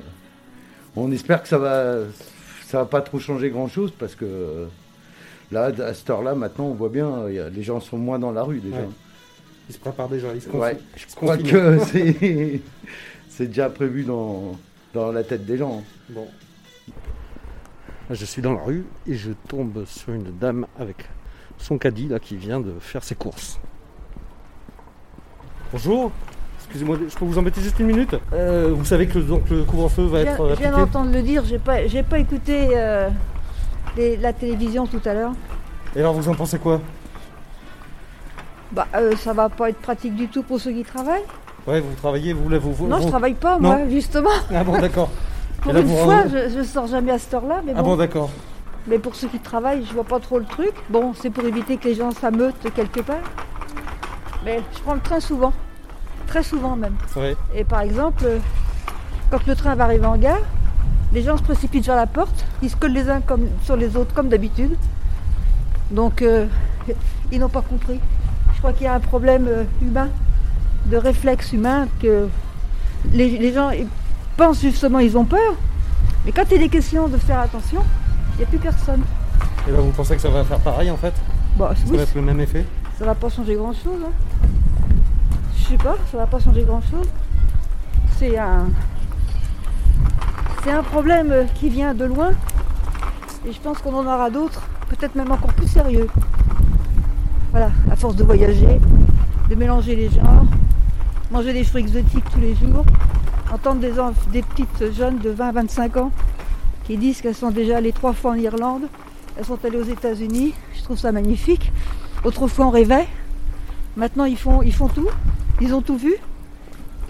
on 0.95 1.11
espère 1.11 1.43
que 1.43 1.47
ça 1.47 1.59
va, 1.59 1.97
ça 2.65 2.79
va 2.79 2.85
pas 2.85 3.01
trop 3.01 3.19
changer 3.19 3.51
grand 3.51 3.67
chose 3.67 3.91
parce 3.97 4.15
que 4.15 4.65
là, 5.51 5.65
à 5.85 5.93
cette 5.93 6.09
heure-là, 6.09 6.33
maintenant, 6.33 6.65
on 6.65 6.73
voit 6.73 6.89
bien, 6.89 7.25
il 7.29 7.35
y 7.35 7.39
a- 7.39 7.49
les 7.49 7.61
gens 7.61 7.79
sont 7.79 7.97
moins 7.99 8.17
dans 8.17 8.31
la 8.31 8.41
rue 8.41 8.59
déjà. 8.59 8.77
Ouais. 8.77 8.89
Ils 9.69 9.73
se 9.75 9.79
préparent 9.79 10.09
déjà. 10.09 10.33
Ils 10.33 10.41
se 10.41 10.47
confient. 10.47 10.59
Ouais, 10.63 10.77
je 10.95 11.15
crois 11.15 11.37
confinent. 11.37 11.51
que 11.51 12.59
c'est 13.29 13.47
déjà 13.47 13.69
prévu 13.69 14.03
dans, 14.03 14.57
dans 14.93 15.11
la 15.11 15.23
tête 15.23 15.45
des 15.45 15.57
gens. 15.57 15.83
Bon. 16.09 16.27
Là, 18.09 18.15
je 18.15 18.25
suis 18.25 18.41
dans 18.41 18.53
la 18.53 18.61
rue 18.61 18.85
et 19.07 19.15
je 19.15 19.31
tombe 19.47 19.85
sur 19.85 20.13
une 20.13 20.37
dame 20.37 20.65
avec 20.79 21.07
son 21.57 21.77
caddie 21.77 22.07
là 22.07 22.19
qui 22.19 22.35
vient 22.35 22.59
de 22.59 22.73
faire 22.79 23.03
ses 23.03 23.15
courses. 23.15 23.59
Bonjour. 25.71 26.11
Excusez-moi, 26.65 26.97
je 27.09 27.15
peux 27.17 27.25
vous 27.25 27.37
embêter 27.37 27.61
juste 27.61 27.79
une 27.79 27.87
minute? 27.87 28.15
Euh, 28.33 28.71
Vous 28.73 28.85
savez 28.85 29.07
que 29.07 29.19
donc, 29.19 29.49
le 29.49 29.63
couvre-feu 29.63 30.03
va 30.03 30.19
Je 30.19 30.23
viens, 30.23 30.33
être 30.33 30.41
euh, 30.41 30.49
je 30.55 30.59
viens 30.59 30.69
appliqué? 30.71 30.85
d'entendre 30.91 31.11
le 31.11 31.21
dire, 31.21 31.43
j'ai 31.45 31.59
pas, 31.59 31.85
j'ai 31.87 32.03
pas 32.03 32.19
écouté 32.19 32.69
euh, 32.71 33.09
les- 33.97 34.15
la 34.17 34.31
télévision 34.33 34.87
tout 34.87 35.01
à 35.05 35.13
l'heure. 35.13 35.33
Et 35.95 35.99
alors 35.99 36.13
vous 36.13 36.29
en 36.29 36.33
pensez 36.35 36.59
quoi? 36.59 36.79
Bah, 38.71 38.87
euh, 38.95 39.15
ça 39.17 39.33
va 39.33 39.49
pas 39.49 39.69
être 39.69 39.79
pratique 39.81 40.15
du 40.15 40.29
tout 40.29 40.43
pour 40.43 40.59
ceux 40.61 40.71
qui 40.71 40.83
travaillent. 40.83 41.23
Ouais, 41.67 41.79
vous 41.79 41.93
travaillez, 41.95 42.33
vous 42.33 42.43
voulez 42.43 42.57
vous. 42.57 42.73
vous- 42.73 42.87
non, 42.87 42.99
je 43.01 43.07
travaille 43.07 43.33
pas, 43.35 43.59
Non. 43.59 43.69
moi, 43.69 43.77
justement. 43.89 44.29
Ah 44.53 44.63
bon, 44.63 44.79
d'accord. 44.79 45.09
Pour 45.61 45.73
là, 45.73 45.79
une 45.81 45.85
vous- 45.87 45.97
fois, 45.97 46.23
je, 46.27 46.49
je 46.57 46.63
sors 46.63 46.87
jamais 46.87 47.11
à 47.11 47.19
cette 47.19 47.33
heure-là, 47.35 47.61
mais 47.65 47.73
Ah 47.75 47.83
bon. 47.83 47.91
bon, 47.91 47.95
d'accord. 47.97 48.29
mais 48.87 48.97
pour 48.97 49.13
ceux 49.13 49.27
qui 49.27 49.37
travaillent, 49.39 49.85
je 49.85 49.93
vois 49.93 50.03
pas 50.03 50.19
trop 50.19 50.39
le 50.39 50.45
truc. 50.45 50.73
Bon, 50.89 51.13
c'est 51.13 51.29
pour 51.29 51.43
éviter 51.45 51.77
que 51.77 51.87
les 51.87 51.93
gens 51.93 52.09
s'ameutent 52.11 52.55
quelque 52.73 53.01
part. 53.01 53.17
Mais 54.43 54.59
je 54.75 54.79
prends 54.81 54.95
le 54.95 55.01
train 55.01 55.19
souvent, 55.19 55.53
très 56.25 56.41
souvent 56.41 56.75
même. 56.75 56.95
Ouais. 57.15 57.35
Et 57.55 57.63
par 57.63 57.81
exemple, 57.81 58.23
euh, 58.25 58.39
quand 59.29 59.45
le 59.45 59.55
train 59.55 59.75
va 59.75 59.83
arriver 59.83 60.07
en 60.07 60.17
gare, 60.17 60.39
les 61.13 61.21
gens 61.21 61.37
se 61.37 61.43
précipitent 61.43 61.85
vers 61.85 61.95
la 61.95 62.07
porte, 62.07 62.43
ils 62.63 62.71
se 62.71 62.75
collent 62.75 62.93
les 62.93 63.07
uns 63.07 63.21
comme, 63.21 63.45
sur 63.63 63.75
les 63.75 63.95
autres 63.95 64.15
comme 64.15 64.29
d'habitude. 64.29 64.75
Donc 65.91 66.23
euh, 66.23 66.47
ils 67.31 67.39
n'ont 67.39 67.49
pas 67.49 67.61
compris. 67.61 67.99
Je 68.55 68.57
crois 68.59 68.73
qu'il 68.73 68.85
y 68.85 68.87
a 68.89 68.93
un 68.95 68.99
problème 68.99 69.47
euh, 69.47 69.63
humain, 69.83 70.09
de 70.87 70.97
réflexe 70.97 71.53
humain, 71.53 71.87
que 72.01 72.27
les, 73.13 73.37
les 73.37 73.53
gens 73.53 73.69
ils 73.71 73.87
pensent 74.37 74.61
justement 74.61 74.99
ils 74.99 75.17
ont 75.17 75.25
peur. 75.25 75.53
Mais 76.25 76.31
quand 76.31 76.43
il 76.51 76.55
est 76.55 76.59
des 76.59 76.69
questions 76.69 77.07
de 77.07 77.17
faire 77.17 77.39
attention, 77.39 77.81
il 78.35 78.37
n'y 78.39 78.43
a 78.43 78.47
plus 78.47 78.59
personne. 78.59 79.01
Et 79.67 79.71
là, 79.71 79.79
vous 79.79 79.91
pensez 79.91 80.15
que 80.15 80.21
ça 80.21 80.29
va 80.29 80.43
faire 80.43 80.59
pareil 80.59 80.89
en 80.91 80.97
fait? 80.97 81.13
Bon, 81.57 81.67
Ça 81.69 81.75
oui, 81.87 81.97
va 81.97 82.03
être 82.03 82.15
le 82.15 82.21
même 82.21 82.39
effet? 82.39 82.65
Ça 82.97 83.05
va 83.05 83.15
pas 83.15 83.29
changer 83.29 83.55
grand 83.55 83.73
chose. 83.73 84.01
Je 85.57 85.63
sais 85.63 85.77
pas, 85.77 85.95
ça 86.11 86.17
va 86.17 86.27
pas 86.27 86.39
changer 86.39 86.63
grand 86.63 86.81
chose. 86.81 87.07
C'est 88.17 88.37
un. 88.37 88.67
C'est 90.63 90.71
un 90.71 90.83
problème 90.83 91.47
qui 91.55 91.69
vient 91.69 91.93
de 91.93 92.05
loin. 92.05 92.31
Et 93.47 93.51
je 93.51 93.59
pense 93.59 93.79
qu'on 93.79 93.95
en 93.95 94.05
aura 94.05 94.29
d'autres, 94.29 94.61
peut-être 94.89 95.15
même 95.15 95.31
encore 95.31 95.53
plus 95.53 95.67
sérieux. 95.67 96.07
Voilà, 97.49 97.71
à 97.91 97.95
force 97.95 98.15
de 98.15 98.23
voyager, 98.23 98.79
de 99.49 99.55
mélanger 99.55 99.95
les 99.95 100.09
genres, 100.09 100.45
manger 101.31 101.53
des 101.53 101.63
fruits 101.63 101.81
exotiques 101.81 102.29
tous 102.33 102.39
les 102.41 102.55
jours, 102.55 102.85
entendre 103.53 103.79
des, 103.79 103.93
des 104.31 104.41
petites 104.41 104.93
jeunes 104.93 105.17
de 105.19 105.33
20-25 105.33 105.99
ans 105.99 106.11
qui 106.83 106.97
disent 106.97 107.21
qu'elles 107.21 107.35
sont 107.35 107.51
déjà 107.51 107.77
allées 107.77 107.93
trois 107.93 108.13
fois 108.13 108.31
en 108.31 108.35
Irlande, 108.35 108.83
elles 109.37 109.45
sont 109.45 109.63
allées 109.63 109.77
aux 109.79 109.83
États-Unis, 109.83 110.53
je 110.75 110.83
trouve 110.83 110.97
ça 110.97 111.11
magnifique. 111.11 111.71
Autrefois 112.23 112.67
on 112.67 112.69
rêvait, 112.69 113.07
maintenant 113.95 114.25
ils 114.25 114.37
font, 114.37 114.61
ils 114.61 114.73
font 114.73 114.89
tout, 114.89 115.07
ils 115.61 115.73
ont 115.73 115.81
tout 115.81 115.97
vu, 115.97 116.13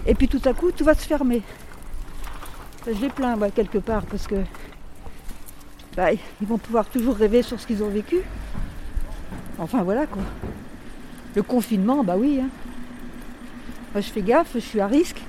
et 0.06 0.14
puis 0.14 0.28
tout 0.28 0.40
à 0.44 0.52
coup 0.54 0.70
tout 0.70 0.84
va 0.84 0.94
se 0.94 1.04
fermer. 1.06 1.42
Je 2.86 3.00
les 3.00 3.08
plains 3.10 3.36
moi, 3.36 3.50
quelque 3.50 3.78
part 3.78 4.04
parce 4.06 4.26
que 4.26 4.36
bah, 5.96 6.12
ils 6.12 6.46
vont 6.46 6.58
pouvoir 6.58 6.86
toujours 6.86 7.16
rêver 7.16 7.42
sur 7.42 7.60
ce 7.60 7.66
qu'ils 7.66 7.82
ont 7.82 7.88
vécu. 7.90 8.18
Enfin 9.58 9.82
voilà 9.82 10.06
quoi. 10.06 10.22
Le 11.34 11.42
confinement, 11.42 12.04
bah 12.04 12.14
oui. 12.16 12.40
hein. 12.42 12.48
Je 13.94 14.00
fais 14.00 14.22
gaffe, 14.22 14.52
je 14.54 14.60
suis 14.60 14.80
à 14.80 14.86
risque. 14.86 15.20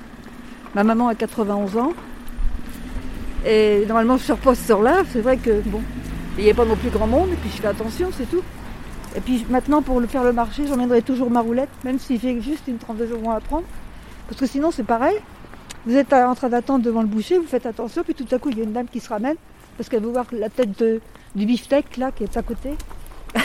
Ma 0.73 0.83
maman 0.83 1.09
a 1.09 1.15
91 1.15 1.77
ans. 1.77 1.93
Et 3.45 3.83
normalement 3.87 4.17
je 4.17 4.31
repose 4.31 4.57
sur 4.57 4.81
là, 4.81 5.03
c'est 5.11 5.19
vrai 5.19 5.37
que 5.37 5.59
bon, 5.65 5.81
il 6.37 6.45
n'y 6.45 6.49
a 6.49 6.53
pas 6.53 6.63
non 6.63 6.77
plus 6.77 6.89
grand 6.89 7.07
monde, 7.07 7.29
et 7.31 7.35
puis 7.35 7.49
je 7.49 7.61
fais 7.61 7.67
attention, 7.67 8.09
c'est 8.15 8.29
tout. 8.29 8.41
Et 9.17 9.21
puis 9.21 9.45
maintenant 9.49 9.81
pour 9.81 10.01
faire 10.05 10.23
le 10.23 10.31
marché, 10.31 10.65
j'emmènerai 10.65 11.01
toujours 11.01 11.29
ma 11.29 11.41
roulette, 11.41 11.69
même 11.83 11.99
s'il 11.99 12.19
fait 12.19 12.39
juste 12.39 12.67
une 12.67 12.77
trentaine 12.77 13.07
de 13.07 13.11
secondes 13.11 13.35
à 13.35 13.41
prendre. 13.41 13.65
Parce 14.27 14.39
que 14.39 14.47
sinon 14.47 14.71
c'est 14.71 14.85
pareil. 14.85 15.17
Vous 15.85 15.95
êtes 15.95 16.13
en 16.13 16.33
train 16.33 16.47
d'attendre 16.47 16.85
devant 16.85 17.01
le 17.01 17.07
boucher, 17.07 17.37
vous 17.37 17.47
faites 17.47 17.65
attention, 17.65 18.03
puis 18.03 18.13
tout 18.13 18.33
à 18.33 18.39
coup 18.39 18.49
il 18.49 18.57
y 18.57 18.61
a 18.61 18.63
une 18.63 18.71
dame 18.71 18.87
qui 18.87 19.01
se 19.01 19.09
ramène, 19.09 19.35
parce 19.75 19.89
qu'elle 19.89 20.03
veut 20.03 20.11
voir 20.11 20.25
la 20.31 20.49
tête 20.49 20.71
du 21.35 21.45
beefsteak 21.45 21.97
là 21.97 22.11
qui 22.13 22.23
est 22.23 22.37
à 22.37 22.41
côté. 22.41 22.77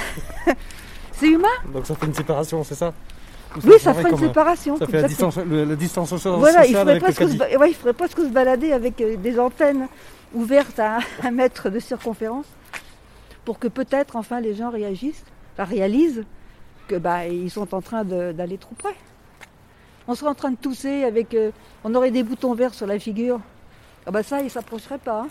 c'est 1.12 1.28
humain? 1.28 1.48
Donc 1.75 1.87
ça 1.87 1.96
fait 1.96 2.06
une 2.06 2.14
séparation, 2.14 2.62
c'est 2.62 2.76
ça? 2.76 2.94
Oui, 3.64 3.78
ça 3.81 3.95
ferait 3.95 4.11
une 4.11 4.14
euh, 4.17 4.28
séparation. 4.28 4.76
Ça 4.76 4.87
fait 4.87 5.00
la 5.02 5.09
distance, 5.09 5.37
le- 5.38 5.64
la 5.64 5.76
distance 5.76 6.11
sociale 6.11 6.35
Voilà, 6.35 6.67
il 6.67 6.75
faudrait, 6.76 7.00
caddie. 7.00 7.37
ba- 7.37 7.57
ouais, 7.59 7.73
faudrait 7.73 7.93
presque 7.95 8.19
se 8.21 8.28
balader 8.28 8.73
avec 8.73 9.00
euh, 9.00 9.17
des 9.17 9.38
antennes 9.40 9.88
ouvertes 10.35 10.78
à 10.78 10.99
un 11.23 11.31
mètre 11.31 11.71
de 11.71 11.78
circonférence 11.81 12.47
pour 13.45 13.59
que 13.59 13.69
peut-être 13.69 14.17
enfin 14.17 14.40
les 14.40 14.55
gens 14.55 14.71
réagissent, 14.71 15.25
enfin, 15.55 15.64
réalisent 15.64 16.25
que 16.87 16.97
bah 16.97 17.26
ils 17.26 17.50
sont 17.50 17.75
en 17.75 17.81
train 17.81 18.05
d'aller 18.05 18.59
trop 18.59 18.75
près. 18.75 18.95
On 20.07 20.14
serait 20.14 20.31
en 20.31 20.35
train 20.35 20.50
de 20.50 20.57
tousser 20.57 21.05
avec, 21.05 21.35
euh, 21.35 21.50
on 21.85 21.95
aurait 21.95 22.11
des 22.11 22.23
boutons 22.23 22.55
verts 22.55 22.75
sur 22.75 22.87
la 22.87 22.99
figure. 22.99 23.40
Ah 24.07 24.11
bah 24.11 24.23
ça, 24.23 24.40
ils 24.40 24.50
s'approcheraient 24.50 24.99
pas. 24.99 25.23
hein. 25.23 25.28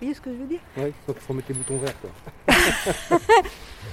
Vous 0.00 0.06
voyez 0.06 0.14
ce 0.14 0.20
que 0.20 0.30
je 0.30 0.36
veux 0.36 0.46
dire? 0.46 0.60
Il 0.76 1.14
faut 1.20 1.34
mettre 1.34 1.48
les 1.48 1.54
boutons 1.54 1.78
verts. 1.78 1.94
Quoi. 2.00 2.10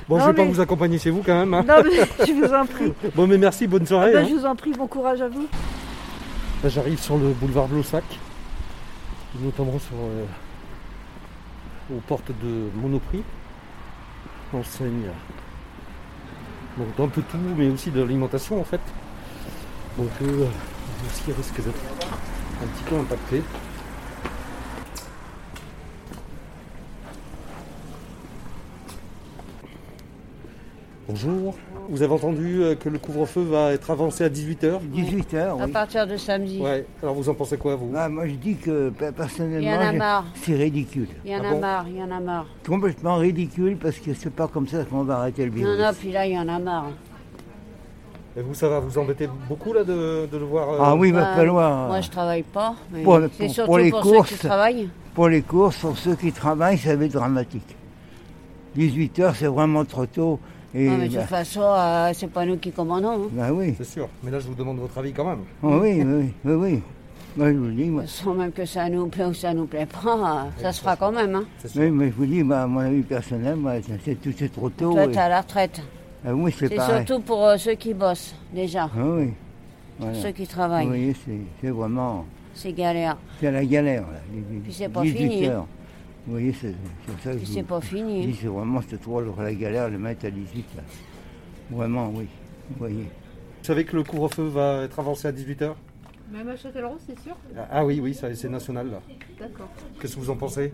bon, 0.08 0.18
Non, 0.18 0.24
je 0.26 0.30
vais 0.30 0.36
pas 0.36 0.44
vous 0.46 0.60
accompagner 0.62 1.00
chez 1.00 1.10
vous 1.10 1.24
quand 1.26 1.34
même. 1.38 1.54
hein. 1.54 1.64
Non 1.68 1.82
mais 1.84 2.26
je 2.28 2.32
vous 2.34 2.54
en 2.54 2.66
prie. 2.66 2.94
Bon, 3.16 3.26
mais 3.26 3.38
merci, 3.40 3.66
bonne 3.66 3.84
Ah 3.84 3.88
soirée. 3.88 4.14
bah, 4.14 4.20
hein. 4.22 4.28
je 4.30 4.36
vous 4.36 4.46
en 4.46 4.56
prie, 4.56 4.72
bon 4.74 4.86
courage 4.88 5.22
à 5.22 5.28
vous. 5.30 5.48
Là, 6.64 6.70
J'arrive 6.70 7.00
sur 7.00 7.18
le 7.18 7.30
boulevard 7.30 7.68
Blossac, 7.68 8.04
notamment 9.40 9.80
sur, 9.80 9.96
euh, 9.98 10.26
aux 11.96 12.00
portes 12.02 12.30
de 12.44 12.70
Monoprix, 12.80 13.24
enseigne 14.54 15.10
donc 16.78 16.96
d'un 16.98 17.08
peu 17.08 17.22
tout, 17.24 17.38
mais 17.58 17.70
aussi 17.70 17.90
de 17.90 18.00
l'alimentation 18.02 18.60
en 18.60 18.64
fait. 18.64 18.82
Donc 19.98 20.10
euh, 20.22 20.46
aussi 21.08 21.32
risque 21.32 21.56
d'être 21.64 21.82
un 22.62 22.68
petit 22.68 22.84
peu 22.90 22.96
impacté. 22.98 23.42
Bonjour, 31.08 31.54
vous 31.88 32.02
avez 32.02 32.12
entendu 32.14 32.64
euh, 32.64 32.74
que 32.74 32.90
le 32.90 32.98
couvre-feu 32.98 33.42
va 33.44 33.74
être 33.74 33.92
avancé 33.92 34.24
à 34.24 34.30
18h 34.30 34.80
18h, 34.92 35.62
À 35.62 35.68
partir 35.68 36.08
de 36.08 36.18
samedi. 36.18 36.60
Ouais, 36.60 36.84
alors 37.04 37.14
vous 37.14 37.30
en 37.30 37.36
pensez 37.36 37.58
quoi 37.58 37.76
vous? 37.76 37.92
Ah, 37.96 38.10
moi 38.10 38.26
je 38.28 38.34
dis 38.34 38.56
que 38.56 38.90
personnellement, 39.16 40.24
c'est 40.34 40.56
ridicule. 40.56 41.08
Il 41.24 41.32
y 41.32 41.36
en 41.36 41.42
Ah 41.44 41.50
a 41.50 41.52
bon? 41.54 41.60
marre, 41.60 41.86
il 41.90 41.98
y 41.98 42.02
en 42.04 42.10
a 42.10 42.20
marre. 42.20 42.48
Complètement 42.66 43.18
ridicule 43.18 43.78
parce 43.78 43.98
que 43.98 44.16
c'est 44.16 44.32
pas 44.34 44.48
comme 44.48 44.68
ça 44.68 44.84
qu'on 44.84 45.04
va 45.04 45.18
arrêter 45.20 45.46
le 45.46 45.52
virus. 45.52 45.78
Non, 45.78 45.86
non, 45.86 45.92
puis 45.94 46.12
là, 46.12 46.26
il 46.26 46.34
y 46.34 46.40
en 46.40 46.48
a 46.48 46.58
marre. 46.58 46.88
Et 48.36 48.42
vous, 48.42 48.56
ça 48.56 48.68
va 48.68 48.80
vous 48.80 48.98
embêter 48.98 49.30
beaucoup 49.48 49.74
là 49.74 49.84
de, 49.84 50.26
de 50.30 50.38
le 50.38 50.44
voir 50.46 50.70
euh, 50.74 50.78
Ah 50.82 50.96
oui, 50.96 51.10
il 51.10 51.14
va 51.14 51.22
Bah, 51.22 51.36
falloir. 51.36 51.88
Moi, 51.88 52.02
je 52.02 52.10
travaille 52.10 52.44
pas. 52.44 52.74
mais 52.92 53.04
Pour- 53.04 53.20
surtout 53.48 53.66
pour 53.68 53.78
les 53.78 53.92
pour 53.92 54.02
courses. 54.02 54.30
ceux 54.32 54.36
qui 54.38 54.48
travaillent. 54.48 54.90
Pour 55.14 55.30
les 55.30 55.42
courses, 55.44 55.78
pour 55.78 55.96
ceux 55.98 56.16
qui 56.16 56.32
travaillent, 56.32 56.80
ça 56.80 56.96
va 56.96 57.06
être 57.06 57.14
dramatique. 57.14 57.76
18h, 58.76 59.36
c'est 59.36 59.46
vraiment 59.46 59.86
trop 59.86 60.08
tôt. 60.08 60.40
Et 60.78 60.90
Non, 60.90 60.98
mais 60.98 61.08
de 61.08 61.16
bah, 61.16 61.22
toute 61.22 61.30
façon, 61.30 61.62
euh, 61.64 62.12
c'est 62.14 62.30
pas 62.30 62.46
nous 62.46 62.58
qui 62.58 62.72
commandons. 62.72 63.12
hein. 63.26 63.30
bah 63.32 63.48
oui. 63.54 63.74
C'est 63.78 63.86
sûr, 63.86 64.10
mais 64.24 64.30
là 64.32 64.40
je 64.40 64.48
vous 64.48 64.56
demande 64.56 64.78
votre 64.80 64.98
avis 64.98 65.14
quand 65.14 65.24
même. 65.26 65.40
Ah 65.64 65.68
oui, 65.82 66.04
oui, 66.04 66.30
oui, 66.44 66.54
oui. 66.54 66.82
Je 67.38 67.44
vous 67.52 67.72
dis, 67.72 67.86
moi, 67.90 68.02
De 68.04 68.08
toute 68.08 68.16
façon, 68.16 68.34
même 68.34 68.52
que 68.52 68.66
ça 68.66 68.90
nous 68.90 69.08
plaît 69.08 69.26
ou 69.26 69.34
ça 69.34 69.54
nous 69.54 69.66
plaît 69.68 69.86
pas, 69.88 70.46
euh, 70.48 70.62
ça 70.62 70.72
se 70.74 70.82
fera 70.82 70.96
quand 70.96 71.12
même. 71.12 71.36
Hein. 71.36 71.44
Sûr. 71.66 71.82
oui, 71.82 71.92
mais 71.92 72.08
je 72.08 72.14
vous 72.14 72.26
dis, 72.26 72.44
bah, 72.44 72.64
à 72.64 72.68
mon 72.68 72.80
avis 72.80 73.02
personnel, 73.04 73.56
moi, 73.58 73.74
c'est- 73.86 74.00
c'est 74.04 74.16
tout 74.16 74.34
c'est 74.38 74.52
trop 74.52 74.70
tôt. 74.70 74.92
Toi, 74.94 75.06
et- 75.06 75.12
t'es 75.12 75.18
à 75.20 75.30
la 75.30 75.42
retraite. 75.42 75.82
Ah 76.28 76.34
oui, 76.34 76.54
c'est 76.58 76.74
surtout 76.74 77.20
pour 77.22 77.46
euh, 77.46 77.58
ceux 77.58 77.76
qui 77.76 77.94
bossent, 77.94 78.34
déjà. 78.54 78.84
Ah 78.96 79.00
oui. 79.04 79.34
Voilà. 80.00 80.16
Ceux 80.16 80.32
qui 80.32 80.44
Vous 80.44 80.50
travaillent. 80.50 80.88
voyez, 80.88 81.16
c'est 81.62 81.70
vraiment. 81.70 82.26
C'est 82.54 82.74
galère. 82.74 83.18
C'est 83.40 83.52
la 83.52 83.64
galère. 83.66 84.02
Là. 84.04 84.20
Les- 84.34 84.60
Puis 84.60 84.74
c'est 84.74 84.90
pas 84.90 85.02
18 85.02 85.18
fini, 85.18 85.48
hein. 85.48 85.66
Vous 86.26 86.32
voyez, 86.34 86.54
c'est 86.54 86.74
ça 87.24 87.34
que 87.34 87.46
c'est 87.46 87.62
vous 87.62 87.68
pas 87.68 87.82
fini. 87.82 88.26
hein. 88.26 88.34
C'est 88.42 88.48
vraiment 88.48 88.82
cette 88.82 89.02
trois 89.02 89.24
jours 89.24 89.40
la 89.42 89.54
galère, 89.54 89.90
le 89.90 90.00
mettre 90.00 90.26
à 90.26 90.32
18. 90.32 90.66
Là. 90.76 90.84
Vraiment, 91.70 92.10
oui. 92.14 92.28
Vous 92.70 92.76
voyez. 92.80 93.04
Vous 93.04 93.64
savez 93.68 93.86
que 93.86 93.96
le 93.96 94.04
couvre-feu 94.04 94.44
va 94.46 94.84
être 94.84 95.00
avancé 95.00 95.28
à 95.28 95.32
18h 95.32 95.74
Même 96.32 96.48
à 96.50 96.56
Châtellerault, 96.56 96.98
c'est 97.06 97.20
sûr? 97.20 97.36
Ah, 97.58 97.68
ah 97.72 97.86
oui, 97.86 98.00
oui, 98.02 98.14
ça, 98.16 98.34
c'est 98.34 98.50
national 98.50 98.90
là. 98.90 99.02
D'accord. 99.40 99.70
Qu'est-ce 100.00 100.16
que 100.16 100.20
vous 100.20 100.30
en 100.32 100.36
pensez? 100.36 100.74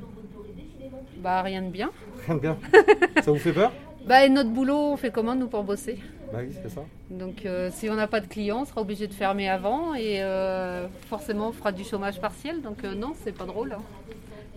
Bah 1.21 1.41
rien 1.41 1.61
de 1.61 1.69
bien. 1.69 1.91
Rien 2.25 2.35
de 2.35 2.39
bien? 2.41 2.57
ça 3.21 3.31
vous 3.31 3.37
fait 3.37 3.53
peur? 3.53 3.71
Bah 4.07 4.25
et 4.25 4.29
notre 4.29 4.49
boulot, 4.49 4.93
on 4.93 4.97
fait 4.97 5.11
comment 5.11 5.35
nous 5.35 5.47
pour 5.47 5.63
bosser? 5.63 5.99
Bah 6.31 6.39
oui, 6.41 6.55
c'est 6.61 6.69
ça. 6.69 6.81
Donc 7.09 7.45
euh, 7.45 7.69
si 7.73 7.89
on 7.89 7.95
n'a 7.95 8.07
pas 8.07 8.21
de 8.21 8.27
clients, 8.27 8.61
on 8.61 8.65
sera 8.65 8.81
obligé 8.81 9.07
de 9.07 9.13
fermer 9.13 9.49
avant 9.49 9.93
et 9.95 10.21
euh, 10.21 10.87
forcément 11.09 11.49
on 11.49 11.51
fera 11.51 11.71
du 11.71 11.83
chômage 11.83 12.19
partiel. 12.21 12.61
Donc 12.61 12.83
euh, 12.83 12.95
non, 12.95 13.13
c'est 13.23 13.33
pas 13.37 13.45
drôle. 13.45 13.73
hein. 13.73 13.81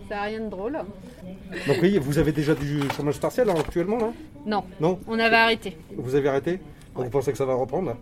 Ça 0.07 0.15
n'a 0.15 0.21
rien 0.23 0.39
de 0.39 0.49
drôle. 0.49 0.77
Donc 1.67 1.77
oui, 1.81 1.97
vous 1.97 2.17
avez 2.19 2.31
déjà 2.31 2.53
du 2.55 2.81
chômage 2.95 3.19
partiel 3.19 3.49
hein, 3.49 3.55
actuellement 3.59 3.97
là? 3.97 4.11
Non, 4.45 4.63
Non? 4.79 4.99
On 5.07 5.17
avait 5.19 5.35
arrêté. 5.35 5.77
Vous 5.97 6.15
avez 6.15 6.29
arrêté? 6.29 6.59
Vous 6.93 7.09
pensez 7.09 7.31
que 7.31 7.37
ça 7.37 7.45
va 7.45 7.55
reprendre? 7.55 7.97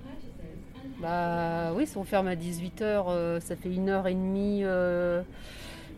Bah 1.02 1.72
oui, 1.76 1.88
si 1.88 1.98
on 1.98 2.04
ferme 2.04 2.28
à 2.28 2.36
18h, 2.36 3.40
ça 3.42 3.56
fait 3.56 3.70
1h30, 3.70 4.62
euh, 4.64 5.22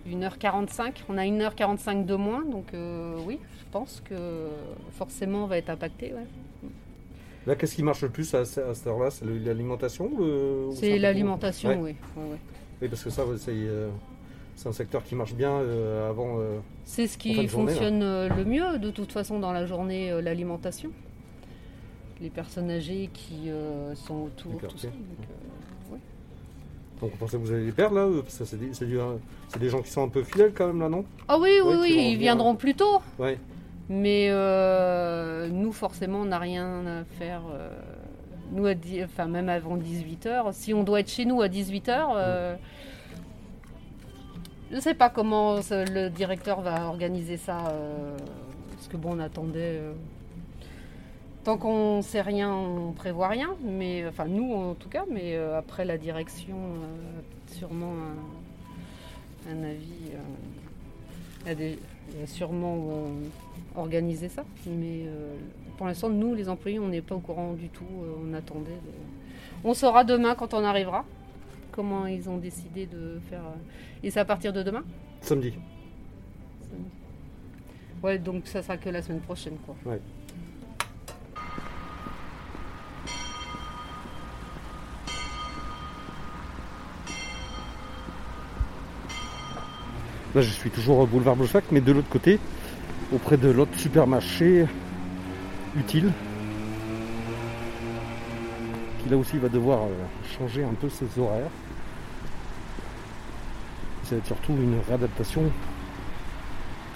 1h45. 0.07 0.93
On 1.09 1.17
a 1.17 1.23
1h45 1.23 2.05
de 2.05 2.15
moins, 2.15 2.43
donc 2.45 2.67
euh, 2.73 3.15
oui, 3.25 3.39
je 3.59 3.65
pense 3.71 4.01
que 4.07 4.15
forcément 4.97 5.43
on 5.43 5.47
va 5.47 5.57
être 5.57 5.69
impacté. 5.69 6.13
ouais. 6.13 6.25
Là, 7.47 7.55
qu'est-ce 7.55 7.75
qui 7.75 7.83
marche 7.83 8.01
le 8.01 8.09
plus 8.09 8.33
à, 8.33 8.39
à 8.39 8.45
cette 8.45 8.87
heure-là? 8.87 9.11
C'est 9.11 9.25
l'alimentation 9.25 10.05
ou 10.11 10.17
le- 10.23 10.69
C'est 10.73 10.97
l'alimentation, 10.97 11.69
Ouais. 11.69 11.75
oui. 11.75 11.95
ouais, 12.17 12.31
ouais. 12.31 12.37
Oui, 12.81 12.87
parce 12.89 13.03
que 13.03 13.09
ça, 13.09 13.23
c'est 13.37 13.51
euh, 13.53 13.89
c'est 14.55 14.67
un 14.69 14.73
secteur 14.73 15.03
qui 15.03 15.15
marche 15.15 15.33
bien 15.35 15.51
euh, 15.51 16.09
avant. 16.09 16.39
euh, 16.39 16.57
C'est 16.85 17.07
ce 17.07 17.17
qui 17.17 17.33
journée, 17.33 17.47
fonctionne 17.47 17.99
le 18.27 18.45
mieux 18.45 18.79
de 18.79 18.89
toute 18.89 19.11
façon 19.11 19.39
dans 19.39 19.51
la 19.53 19.65
journée, 19.65 20.19
l'alimentation. 20.21 20.91
Les 22.21 22.29
personnes 22.29 22.71
âgées 22.71 23.09
qui 23.13 23.49
sont 23.95 24.23
autour, 24.23 24.57
tout 24.67 24.77
ça. 24.77 24.87
donc, 24.87 24.95
ouais. 25.91 25.99
Donc 27.01 27.11
vous 27.11 27.17
pensez 27.17 27.37
que 27.37 27.41
vous 27.41 27.51
allez 27.51 27.65
les 27.65 27.71
perdre 27.73 27.95
là 27.97 28.21
Parce 28.21 28.37
que 28.37 28.45
c'est 28.45 28.57
des, 29.59 29.69
gens 29.69 29.81
qui 29.81 29.91
sont 29.91 30.03
un 30.03 30.07
peu 30.09 30.23
fidèles 30.23 30.53
quand 30.55 30.67
même 30.67 30.79
là, 30.79 30.87
non? 30.89 31.03
Ah 31.27 31.37
oui, 31.37 31.49
oui, 31.63 31.75
oui, 31.81 32.09
ils 32.13 32.17
viendront 32.17 32.55
plus 32.55 32.73
tôt. 32.73 33.01
Ouais. 33.19 33.37
Mais 33.89 34.27
euh, 34.29 35.47
nous, 35.49 35.71
forcément, 35.71 36.19
on 36.19 36.25
n'a 36.25 36.39
rien 36.39 36.85
à 36.87 37.03
faire. 37.03 37.41
euh, 37.53 37.69
nous, 38.51 38.65
à 38.67 38.73
enfin, 39.03 39.25
même 39.27 39.49
avant 39.49 39.77
18h, 39.77 40.53
si 40.53 40.73
on 40.73 40.83
doit 40.83 40.99
être 41.01 41.09
chez 41.09 41.25
nous 41.25 41.41
à 41.41 41.47
18h, 41.47 42.57
je 44.71 44.75
ne 44.75 44.81
sais 44.81 44.93
pas 44.95 45.09
comment 45.09 45.57
le 45.71 46.09
directeur 46.09 46.61
va 46.61 46.85
organiser 46.87 47.37
ça. 47.37 47.67
euh, 47.69 48.17
parce 48.75 48.87
que 48.87 48.97
bon, 48.97 49.15
on 49.15 49.19
attendait. 49.19 49.79
euh, 49.79 49.93
tant 51.43 51.57
qu'on 51.57 52.01
sait 52.01 52.21
rien, 52.21 52.51
on 52.53 52.91
prévoit 52.91 53.27
rien. 53.29 53.55
Mais 53.63 54.05
enfin, 54.07 54.25
nous, 54.25 54.53
en 54.53 54.73
tout 54.73 54.89
cas. 54.89 55.05
Mais 55.11 55.35
euh, 55.35 55.57
après, 55.57 55.85
la 55.85 55.97
direction, 55.97 56.55
euh, 56.57 57.21
sûrement 57.57 57.93
un, 59.47 59.51
un 59.53 59.63
avis. 59.63 60.11
euh, 60.13 61.53
il 62.13 62.19
y 62.19 62.23
a 62.23 62.27
sûrement 62.27 63.07
organiser 63.77 64.29
ça. 64.29 64.43
Mais 64.67 65.03
euh, 65.05 65.35
pour 65.77 65.87
l'instant, 65.87 66.09
nous, 66.09 66.33
les 66.35 66.49
employés, 66.49 66.79
on 66.79 66.87
n'est 66.87 67.01
pas 67.01 67.15
au 67.15 67.19
courant 67.19 67.53
du 67.53 67.69
tout. 67.69 67.83
Euh, 67.83 68.29
on 68.29 68.33
attendait. 68.33 68.79
On 69.63 69.73
saura 69.73 70.03
demain 70.03 70.35
quand 70.35 70.53
on 70.53 70.63
arrivera 70.63 71.05
comment 71.71 72.07
ils 72.07 72.29
ont 72.29 72.37
décidé 72.37 72.85
de 72.85 73.19
faire. 73.29 73.41
Euh, 73.41 74.03
et 74.03 74.09
c'est 74.09 74.19
à 74.19 74.25
partir 74.25 74.53
de 74.53 74.63
demain 74.63 74.83
Samedi. 75.21 75.53
Samedi. 76.61 76.89
Ouais, 78.03 78.17
donc 78.17 78.47
ça 78.47 78.61
sera 78.61 78.77
que 78.77 78.89
la 78.89 79.01
semaine 79.01 79.21
prochaine, 79.21 79.57
quoi. 79.65 79.75
Là, 90.35 90.41
je 90.41 90.51
suis 90.51 90.69
toujours 90.69 90.99
au 90.99 91.05
boulevard 91.07 91.37
Blochac, 91.37 91.63
mais 91.71 91.79
de 91.79 91.93
l'autre 91.93 92.09
côté, 92.09 92.39
auprès 93.13 93.37
de 93.37 93.49
l'autre 93.49 93.77
supermarché 93.77 94.65
utile, 95.77 96.11
qui 99.03 99.09
là 99.09 99.17
aussi 99.17 99.37
va 99.37 99.49
devoir 99.49 99.83
euh, 99.83 99.89
changer 100.37 100.63
un 100.63 100.73
peu 100.73 100.89
ses 100.89 101.19
horaires. 101.19 101.49
Ça 104.03 104.11
va 104.11 104.17
être 104.17 104.27
surtout 104.27 104.53
une 104.53 104.79
réadaptation 104.87 105.51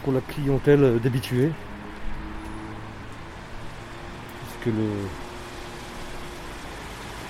pour 0.04 0.13
la 0.13 0.22
clientèle 0.22 1.00
d'habitués. 1.00 1.51
Parce 4.42 4.66
que 4.66 4.70
le... 4.70 4.88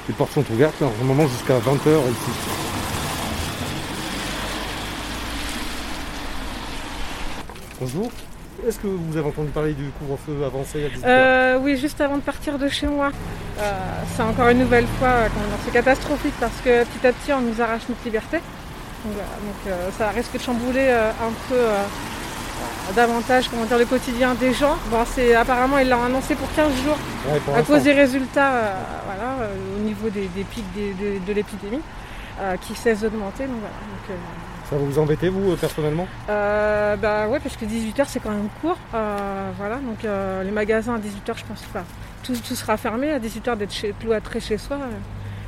les 0.08 0.14
portes 0.14 0.32
sont 0.34 0.52
ouvertes, 0.52 0.80
là, 0.82 0.88
normalement 1.00 1.28
jusqu'à 1.30 1.60
20h 1.60 2.12
ici. 2.12 2.32
Bonjour. 7.80 8.12
Est-ce 8.68 8.80
que 8.80 8.88
vous 8.88 9.16
avez 9.18 9.28
entendu 9.28 9.50
parler 9.50 9.74
du 9.74 9.90
couvre-feu 10.00 10.44
avancé 10.46 10.86
à 10.86 10.88
18h 10.90 11.02
Euh, 11.06 11.60
oui, 11.62 11.78
juste 11.78 12.02
avant 12.02 12.18
de 12.18 12.22
partir 12.22 12.58
de 12.60 12.68
chez 12.68 12.88
moi. 12.88 13.12
Euh, 13.60 13.72
c'est 14.16 14.22
encore 14.22 14.50
une 14.50 14.60
nouvelle 14.60 14.86
fois, 15.00 15.08
euh, 15.10 15.28
c'est 15.66 15.72
catastrophique 15.72 16.34
parce 16.40 16.56
que 16.64 16.84
petit 16.84 17.08
à 17.08 17.14
petit 17.14 17.34
on 17.34 17.42
nous 17.42 17.62
arrache 17.62 17.84
notre 17.90 18.04
liberté. 18.06 18.38
Donc, 19.06 19.14
euh, 19.68 19.90
ça 19.98 20.10
risque 20.10 20.34
de 20.34 20.40
chambouler 20.40 20.90
un 20.90 21.32
peu 21.48 21.56
davantage 22.96 23.48
comment 23.50 23.64
dire, 23.66 23.78
le 23.78 23.86
quotidien 23.86 24.34
des 24.36 24.54
gens. 24.54 24.76
Bon, 24.92 25.06
c'est 25.06 25.34
apparemment 25.36 25.78
ils 25.78 25.88
l'ont 25.90 26.04
annoncé 26.04 26.36
pour 26.36 26.52
15 26.54 26.74
jours 26.84 26.98
Ouais, 27.28 27.40
à 27.56 27.62
cause 27.62 27.84
des 27.84 27.94
résultats 27.94 28.52
euh, 28.52 28.74
voilà, 29.06 29.44
euh, 29.44 29.56
au 29.78 29.80
niveau 29.82 30.10
des, 30.10 30.28
des 30.36 30.44
pics 30.44 30.66
des- 30.74 30.94
de, 30.94 31.26
de 31.26 31.34
l'épidémie 31.34 31.82
euh, 32.42 32.56
qui 32.58 32.76
cessent 32.76 33.02
d'augmenter. 33.02 33.44
Donc, 33.46 33.58
voilà, 33.60 33.76
donc, 34.10 34.18
Ça 34.70 34.76
va 34.76 34.82
vous 34.84 35.00
embêter, 35.00 35.30
vous, 35.30 35.52
euh, 35.52 35.56
personnellement 35.56 36.08
euh, 36.30 36.96
bah 36.98 37.28
ouais, 37.28 37.40
parce 37.40 37.58
que 37.58 37.66
18h 37.66 38.06
c'est 38.08 38.20
quand 38.20 38.30
même 38.30 38.50
court. 38.62 38.78
Euh, 38.94 39.50
voilà, 39.58 39.78
donc 39.78 40.06
euh, 40.06 40.44
les 40.44 40.52
magasins 40.52 40.96
à 40.96 41.00
18h, 41.00 41.38
je 41.38 41.46
pense 41.46 41.62
pas. 41.74 41.84
Tout, 42.24 42.34
tout 42.36 42.56
sera 42.56 42.78
fermé 42.78 43.12
à 43.12 43.20
18h 43.20 43.58
d'être 43.58 43.74
chez, 43.74 43.94
cloîtré 44.00 44.40
chez 44.40 44.58
soi. 44.60 44.78
euh, 44.78 44.86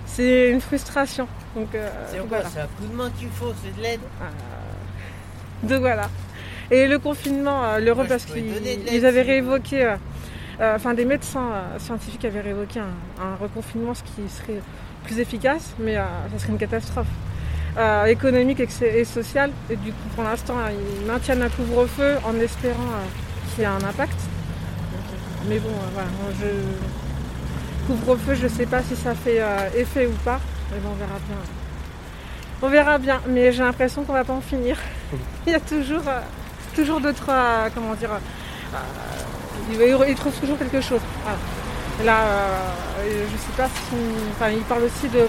c'est 0.07 0.49
une 0.49 0.59
frustration. 0.59 1.27
Donc, 1.55 1.73
euh, 1.75 1.87
C'est 2.09 2.17
donc 2.17 2.29
quoi 2.29 2.37
voilà. 2.39 2.49
C'est 2.51 2.61
un 2.61 2.65
coup 2.65 2.87
de 2.91 2.95
main 2.95 3.11
qu'il 3.17 3.29
faut, 3.29 3.53
c'est 3.63 3.75
de 3.77 3.81
l'aide 3.81 3.99
Donc 5.63 5.79
voilà. 5.81 6.09
Et 6.71 6.87
le 6.87 6.97
confinement, 6.97 7.63
euh, 7.65 7.79
l'Europe, 7.79 8.07
parce 8.07 8.25
qu'ils 8.25 8.53
donner 8.53 8.75
de 8.77 8.85
l'aide, 8.85 8.93
ils 8.93 9.05
avaient 9.05 9.21
réévoqué, 9.21 9.95
enfin 10.59 10.93
des 10.93 11.05
médecins 11.05 11.51
scientifiques 11.77 12.25
avaient 12.25 12.41
réévoqué 12.41 12.79
un, 12.79 13.23
un 13.23 13.35
reconfinement, 13.35 13.93
ce 13.93 14.03
qui 14.03 14.27
serait 14.29 14.61
plus 15.03 15.19
efficace, 15.19 15.75
mais 15.79 15.97
euh, 15.97 16.03
ça 16.33 16.39
serait 16.39 16.53
une 16.53 16.57
catastrophe 16.57 17.07
euh, 17.77 18.05
économique 18.05 18.59
et, 18.59 18.99
et 18.99 19.05
sociale. 19.05 19.51
Et 19.69 19.75
du 19.75 19.91
coup, 19.91 20.07
pour 20.15 20.23
l'instant, 20.23 20.55
ils 20.69 21.05
maintiennent 21.05 21.41
un 21.41 21.49
couvre-feu 21.49 22.17
en 22.23 22.39
espérant 22.39 22.83
euh, 22.83 23.49
qu'il 23.53 23.63
y 23.63 23.63
ait 23.63 23.69
un 23.69 23.83
impact. 23.83 24.19
Mais 25.47 25.59
bon, 25.59 25.69
euh, 25.69 25.93
voilà, 25.93 26.09
je... 26.39 27.87
couvre-feu, 27.87 28.35
je 28.35 28.43
ne 28.43 28.49
sais 28.49 28.65
pas 28.65 28.81
si 28.83 28.95
ça 28.95 29.15
fait 29.15 29.41
effet 29.75 30.05
ou 30.07 30.13
pas, 30.23 30.39
mais 30.71 30.79
bon, 30.79 30.89
on 30.91 30.95
verra 30.95 31.19
bien. 31.27 31.37
On 32.63 32.69
verra 32.69 32.97
bien, 32.99 33.21
mais 33.27 33.51
j'ai 33.51 33.63
l'impression 33.63 34.03
qu'on 34.03 34.13
va 34.13 34.23
pas 34.23 34.33
en 34.33 34.41
finir. 34.41 34.77
Il 35.47 35.51
y 35.51 35.55
a 35.55 35.59
toujours, 35.59 36.03
toujours 36.75 37.01
d'autres, 37.01 37.29
euh, 37.29 37.69
comment 37.73 37.95
dire, 37.95 38.11
ils, 39.71 39.81
ils 39.81 40.15
trouvent 40.15 40.39
toujours 40.39 40.57
quelque 40.57 40.81
chose. 40.81 41.01
Voilà. 41.23 41.37
Là, 42.03 42.23
euh, 42.23 43.25
je 43.31 43.37
sais 43.37 43.57
pas 43.57 43.67
si, 43.67 43.95
enfin, 44.31 44.49
ils 44.51 44.63
parlent 44.63 44.83
aussi 44.83 45.07
de, 45.09 45.25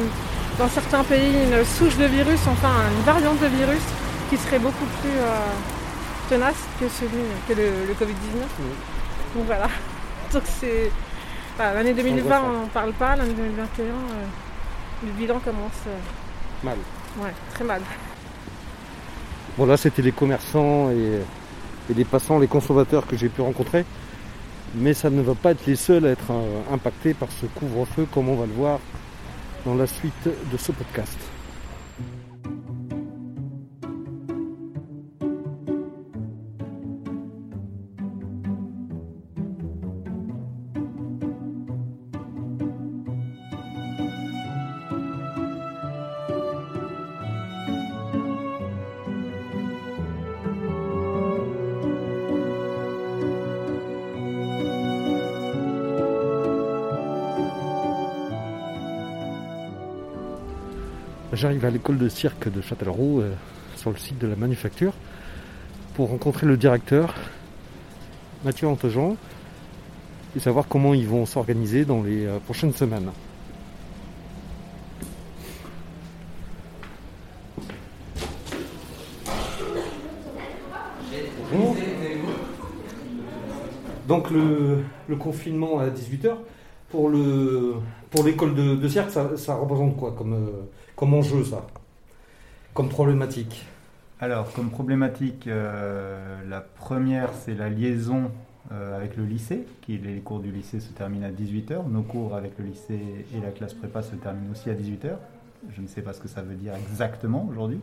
dans 0.59 0.69
certains 0.69 1.05
pays, 1.05 1.45
une 1.45 1.65
souche 1.65 1.97
de 1.97 2.05
virus, 2.05 2.41
enfin, 2.47 2.73
une 2.97 3.05
variante 3.05 3.41
de 3.41 3.47
virus 3.47 3.83
qui 4.31 4.37
serait 4.37 4.59
beaucoup 4.59 4.87
plus 5.01 5.11
euh, 5.11 5.51
tenace 6.29 6.55
que 6.79 6.89
celui, 6.89 7.23
que 7.49 7.53
le, 7.55 7.87
le 7.89 7.95
Covid-19. 7.95 8.41
Donc 9.37 9.47
voilà. 9.47 9.69
Donc 10.33 10.43
c'est, 10.61 10.91
l'année 11.59 11.95
2020, 11.95 12.21
Angoissant. 12.25 12.45
on 12.49 12.53
n'en 12.63 12.67
parle 12.69 12.93
pas, 12.93 13.17
l'année 13.17 13.35
2021, 13.35 13.85
euh, 13.85 13.89
le 15.05 15.13
bilan 15.13 15.39
commence. 15.41 15.73
euh, 15.89 15.99
Mal. 16.65 16.79
Ouais, 17.21 17.33
très 17.55 17.65
mal. 17.65 17.83
Bon 19.59 19.67
là 19.67 19.77
c'était 19.77 20.01
les 20.01 20.13
commerçants 20.13 20.91
et, 20.91 21.21
et 21.91 21.95
les 21.95 22.05
passants, 22.07 22.39
les 22.39 22.47
consommateurs 22.49 23.07
que 23.07 23.17
j'ai 23.17 23.29
pu 23.29 23.43
rencontrer. 23.43 23.85
Mais 24.75 24.95
ça 24.95 25.11
ne 25.11 25.21
va 25.21 25.35
pas 25.35 25.51
être 25.51 25.67
les 25.67 25.77
seuls 25.77 26.07
à 26.07 26.11
être 26.11 26.33
impactés 26.73 27.13
par 27.13 27.29
ce 27.31 27.45
couvre-feu 27.47 28.07
comme 28.11 28.31
on 28.31 28.37
va 28.37 28.47
le 28.47 28.53
voir 28.53 28.79
dans 29.65 29.75
la 29.75 29.87
suite 29.87 30.29
de 30.51 30.57
ce 30.57 30.73
podcast. 30.73 31.19
J'arrive 61.43 61.65
à 61.65 61.71
l'école 61.71 61.99
de 61.99 62.09
cirque 62.09 62.49
de 62.53 62.61
Châtellerault, 62.61 63.21
euh, 63.21 63.35
sur 63.75 63.91
le 63.91 63.97
site 63.97 64.17
de 64.17 64.29
la 64.29 64.37
manufacture, 64.37 64.93
pour 65.95 66.11
rencontrer 66.11 66.47
le 66.47 66.57
directeur, 66.57 67.17
Mathieu 68.45 68.69
Antejean, 68.69 69.17
et 70.37 70.39
savoir 70.39 70.69
comment 70.69 70.95
ils 70.95 71.09
vont 71.09 71.27
s'organiser 71.27 71.85
dans 71.85 72.01
les 72.01 72.27
euh, 72.27 72.39
prochaines 72.39 72.73
semaines. 72.73 73.11
Donc 84.07 84.31
le, 84.31 84.85
le 85.09 85.17
confinement 85.17 85.81
à 85.81 85.89
18h, 85.89 86.37
pour 86.93 87.09
le 87.09 87.75
pour 88.11 88.25
l'école 88.25 88.55
de, 88.55 88.77
de 88.77 88.89
cirque, 88.89 89.11
ça, 89.11 89.55
représente 89.55 89.97
quoi 89.97 90.13
comme, 90.13 90.35
euh, 90.35 90.69
comme 90.95 91.15
enjeu 91.15 91.43
ça? 91.43 91.67
Comme 92.75 92.91
problématique? 92.91 93.65
Alors, 94.21 94.53
comme 94.53 94.71
problématique, 94.71 95.49
euh, 95.49 96.37
la 96.49 96.61
première, 96.61 97.31
c'est 97.33 97.55
la 97.55 97.71
liaison 97.71 98.31
euh, 98.71 98.97
avec 98.97 99.17
le 99.17 99.25
lycée, 99.25 99.67
qui 99.81 99.97
les 99.97 100.21
cours 100.21 100.41
du 100.41 100.53
lycée 100.53 100.79
se 100.79 100.93
terminent 100.93 101.27
à 101.27 101.31
18h. 101.31 101.89
Nos 101.89 102.03
cours 102.03 102.37
avec 102.37 102.53
le 102.59 102.67
lycée 102.67 103.01
et 103.35 103.41
la 103.41 103.51
classe 103.51 103.73
prépa 103.73 104.03
se 104.03 104.15
terminent 104.15 104.53
aussi 104.53 104.69
à 104.69 104.75
18h. 104.75 105.17
Je 105.75 105.81
ne 105.81 105.87
sais 105.87 106.03
pas 106.03 106.13
ce 106.13 106.21
que 106.21 106.29
ça 106.29 106.43
veut 106.43 106.55
dire 106.55 106.75
exactement 106.75 107.49
aujourd'hui. 107.51 107.81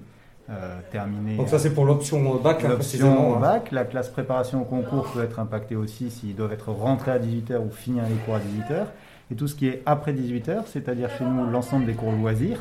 Euh, 0.50 0.80
terminer. 0.92 1.38
Donc 1.38 1.48
ça, 1.48 1.60
c'est 1.60 1.76
pour 1.76 1.86
l'option, 1.86 2.36
bac, 2.38 2.64
hein, 2.64 2.70
L'option 2.70 3.36
hein. 3.36 3.40
bac. 3.40 3.72
La 3.72 3.84
classe 3.86 4.10
préparation 4.10 4.64
au 4.64 4.66
concours 4.66 5.06
peut 5.14 5.22
être 5.24 5.40
impactée 5.40 5.76
aussi 5.76 6.10
s'ils 6.10 6.36
doivent 6.36 6.54
être 6.54 6.72
rentrés 6.72 7.12
à 7.12 7.20
18h 7.20 7.60
ou 7.60 7.70
finir 7.70 8.04
les 8.10 8.16
cours 8.26 8.34
à 8.36 8.40
18h. 8.40 8.86
Et 9.32 9.36
tout 9.36 9.48
ce 9.48 9.54
qui 9.54 9.68
est 9.68 9.84
après 9.86 10.12
18h, 10.12 10.64
c'est-à-dire 10.66 11.12
chez 11.12 11.24
nous 11.24 11.46
l'ensemble 11.52 11.86
des 11.86 11.94
cours 11.94 12.12
loisirs, 12.14 12.58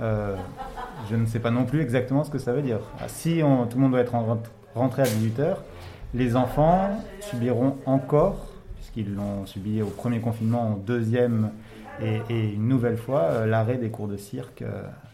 euh, 0.00 0.34
je 1.08 1.14
ne 1.14 1.26
sais 1.26 1.38
pas 1.38 1.52
non 1.52 1.64
plus 1.64 1.80
exactement 1.80 2.24
ce 2.24 2.30
que 2.30 2.38
ça 2.38 2.52
veut 2.52 2.62
dire. 2.62 2.80
Ah, 2.98 3.04
Si 3.06 3.40
on- 3.44 3.66
tout 3.66 3.76
le 3.76 3.82
monde 3.82 3.92
doit 3.92 4.00
être 4.00 4.16
en- 4.16 4.38
rentré 4.74 5.02
à 5.02 5.04
18h, 5.04 5.58
les 6.14 6.34
enfants 6.34 6.90
subiront 7.20 7.76
encore, 7.86 8.46
puisqu'ils 8.74 9.14
l'ont 9.14 9.46
subi 9.46 9.80
au 9.80 9.86
premier 9.86 10.18
confinement, 10.18 10.72
au 10.74 10.78
deuxième 10.80 11.50
et, 12.00 12.20
et 12.30 12.52
une 12.54 12.66
nouvelle 12.66 12.96
fois, 12.96 13.20
euh, 13.30 13.46
l'arrêt 13.46 13.76
des 13.76 13.90
cours 13.90 14.08
de 14.08 14.16
cirque 14.16 14.64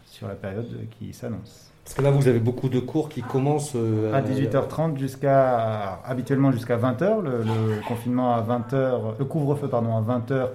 sur 0.05 0.27
la 0.27 0.33
période 0.33 0.65
qui 0.97 1.13
s'annonce. 1.13 1.68
Parce 1.89 1.97
que 1.97 2.03
là, 2.03 2.11
vous 2.11 2.27
avez 2.27 2.37
beaucoup 2.39 2.69
de 2.69 2.79
cours 2.79 3.09
qui 3.09 3.23
commencent 3.23 3.75
euh, 3.75 4.13
À 4.13 4.21
18h30 4.21 4.99
jusqu'à 4.99 5.93
habituellement 6.05 6.51
jusqu'à 6.51 6.77
20h. 6.77 7.19
Le, 7.23 7.39
le 7.39 7.87
confinement 7.87 8.35
à 8.35 8.43
20h, 8.43 9.17
le 9.17 9.25
couvre-feu 9.25 9.67
pardon 9.69 9.97
à 9.97 10.01
20h 10.01 10.49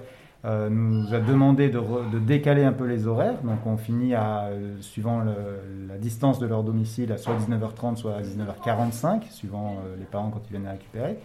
euh, 0.45 0.69
nous 0.69 1.13
a 1.13 1.19
demandé 1.19 1.67
de, 1.67 1.77
re- 1.77 2.09
de 2.09 2.19
décaler 2.19 2.63
un 2.63 2.71
peu 2.71 2.85
les 2.85 3.05
horaires. 3.05 3.41
Donc 3.43 3.65
on 3.65 3.75
finit 3.75 4.15
à 4.15 4.43
euh, 4.45 4.77
suivant 4.79 5.19
le- 5.19 5.89
la 5.89 5.97
distance 5.97 6.39
de 6.39 6.47
leur 6.47 6.63
domicile 6.63 7.11
à 7.11 7.17
soit 7.17 7.33
19h30 7.35 7.97
soit 7.97 8.15
à 8.15 8.21
19h45 8.21 9.29
suivant 9.29 9.75
les 9.99 10.05
parents 10.05 10.29
quand 10.29 10.39
ils 10.47 10.51
viennent 10.51 10.67
à 10.67 10.71
récupérer. 10.71 11.17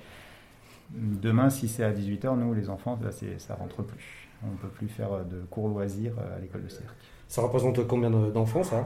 Demain 0.93 1.51
si 1.51 1.69
c'est 1.69 1.85
à 1.85 1.93
18h, 1.93 2.37
nous 2.37 2.53
les 2.53 2.69
enfants 2.69 2.99
là, 3.01 3.11
ça 3.39 3.55
rentre 3.55 3.83
plus. 3.85 4.29
On 4.45 4.51
ne 4.51 4.57
peut 4.57 4.67
plus 4.75 4.89
faire 4.89 5.11
de 5.31 5.37
cours 5.49 5.69
loisirs 5.69 6.15
à 6.19 6.41
l'école 6.41 6.65
de 6.65 6.69
cirque. 6.69 6.97
Ça 7.29 7.43
représente 7.43 7.87
combien 7.87 8.11
de- 8.11 8.33
d'enfants 8.33 8.65
ça? 8.65 8.85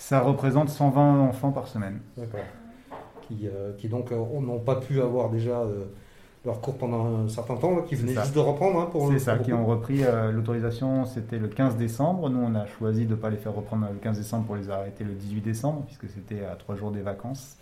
Ça 0.00 0.20
représente 0.20 0.70
120 0.70 1.20
enfants 1.20 1.52
par 1.52 1.68
semaine. 1.68 2.00
D'accord. 2.16 2.40
Qui, 3.20 3.46
euh, 3.46 3.74
qui 3.76 3.86
donc 3.86 4.10
euh, 4.10 4.40
n'ont 4.40 4.58
pas 4.58 4.76
pu 4.76 5.00
avoir 5.02 5.28
déjà 5.28 5.60
euh, 5.60 5.84
leur 6.46 6.62
cours 6.62 6.78
pendant 6.78 7.24
un 7.24 7.28
certain 7.28 7.54
temps, 7.56 7.76
là, 7.76 7.82
qui 7.82 7.96
venaient 7.96 8.14
juste 8.14 8.34
de 8.34 8.40
reprendre 8.40 8.80
hein, 8.80 8.88
pour 8.90 9.12
C'est 9.12 9.18
ça, 9.18 9.36
qui 9.38 9.52
ont 9.52 9.66
repris 9.66 10.02
l'autorisation, 10.32 11.04
c'était 11.04 11.38
le 11.38 11.48
15 11.48 11.76
décembre. 11.76 12.30
Nous, 12.30 12.40
on 12.40 12.54
a 12.54 12.64
choisi 12.66 13.04
de 13.04 13.10
ne 13.10 13.16
pas 13.16 13.28
les 13.28 13.36
faire 13.36 13.54
reprendre 13.54 13.86
le 13.92 13.98
15 13.98 14.16
décembre 14.16 14.46
pour 14.46 14.56
les 14.56 14.70
arrêter 14.70 15.04
le 15.04 15.12
18 15.12 15.42
décembre, 15.42 15.82
puisque 15.84 16.08
c'était 16.08 16.46
à 16.46 16.56
trois 16.56 16.76
jours 16.76 16.92
des 16.92 17.02
vacances. 17.02 17.58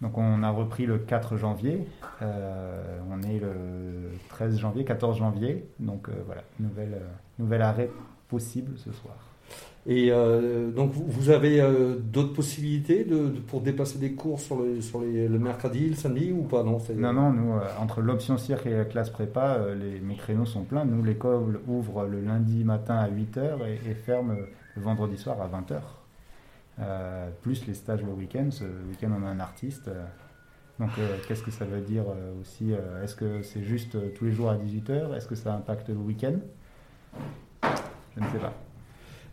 Donc, 0.00 0.16
on 0.16 0.44
a 0.44 0.50
repris 0.50 0.86
le 0.86 0.98
4 0.98 1.36
janvier. 1.36 1.88
On 2.20 3.20
est 3.22 3.40
le 3.40 4.12
13 4.28 4.58
janvier, 4.58 4.84
14 4.84 5.18
janvier. 5.18 5.68
Donc, 5.80 6.08
voilà, 6.24 6.42
nouvelle, 6.60 7.02
nouvel 7.40 7.62
arrêt 7.62 7.90
possible 8.28 8.78
ce 8.78 8.92
soir. 8.92 9.27
Et 9.90 10.12
euh, 10.12 10.70
donc 10.70 10.92
vous, 10.92 11.30
avez 11.30 11.62
euh, 11.62 11.96
d'autres 11.98 12.34
possibilités 12.34 13.04
de, 13.04 13.28
pour 13.46 13.62
déplacer 13.62 13.98
des 13.98 14.12
cours 14.12 14.38
sur, 14.38 14.60
le, 14.60 14.82
sur 14.82 15.00
les- 15.00 15.26
le 15.28 15.38
mercredi, 15.38 15.88
le 15.88 15.94
samedi 15.94 16.30
ou 16.30 16.42
pas? 16.42 16.62
Non, 16.62 16.78
Non, 16.94 17.14
non, 17.14 17.32
nous, 17.32 17.52
euh, 17.54 17.60
entre 17.80 18.02
l'option 18.02 18.36
cirque 18.36 18.66
et 18.66 18.76
la 18.76 18.84
classe 18.84 19.08
prépa, 19.08 19.58
les, 19.74 19.98
mes 20.00 20.16
créneaux 20.16 20.44
sont 20.44 20.64
pleins. 20.64 20.84
Nous, 20.84 21.02
l'école 21.02 21.60
ouvre 21.66 22.04
le 22.04 22.20
lundi 22.20 22.64
matin 22.64 22.96
à 22.96 23.08
8h 23.08 23.66
et, 23.66 23.90
et 23.90 23.94
ferme 23.94 24.36
le 24.76 24.82
vendredi 24.82 25.16
soir 25.16 25.38
à 25.40 25.48
20h. 25.48 25.80
Euh, 26.80 27.30
plus 27.40 27.66
les 27.66 27.72
stages 27.72 28.02
le 28.02 28.12
week-end. 28.12 28.48
Ce 28.50 28.64
week-end, 28.64 29.10
on 29.18 29.24
a 29.26 29.30
un 29.30 29.40
artiste. 29.40 29.90
donc, 30.78 30.90
qu'est-ce 31.26 31.42
que 31.42 31.50
ça 31.50 31.64
veut 31.64 31.80
dire 31.80 32.04
aussi 32.42 32.72
Est-ce 33.02 33.14
que 33.16 33.40
c'est 33.42 33.62
juste 33.62 33.96
tous 34.16 34.26
les 34.26 34.32
jours 34.32 34.50
à 34.50 34.56
18h 34.56 35.14
Est-ce 35.16 35.26
que 35.26 35.34
ça 35.34 35.54
impacte 35.54 35.88
le 35.88 35.94
week-end? 35.96 36.34
Je 37.62 38.20
ne 38.22 38.28
sais 38.30 38.38
pas. 38.38 38.52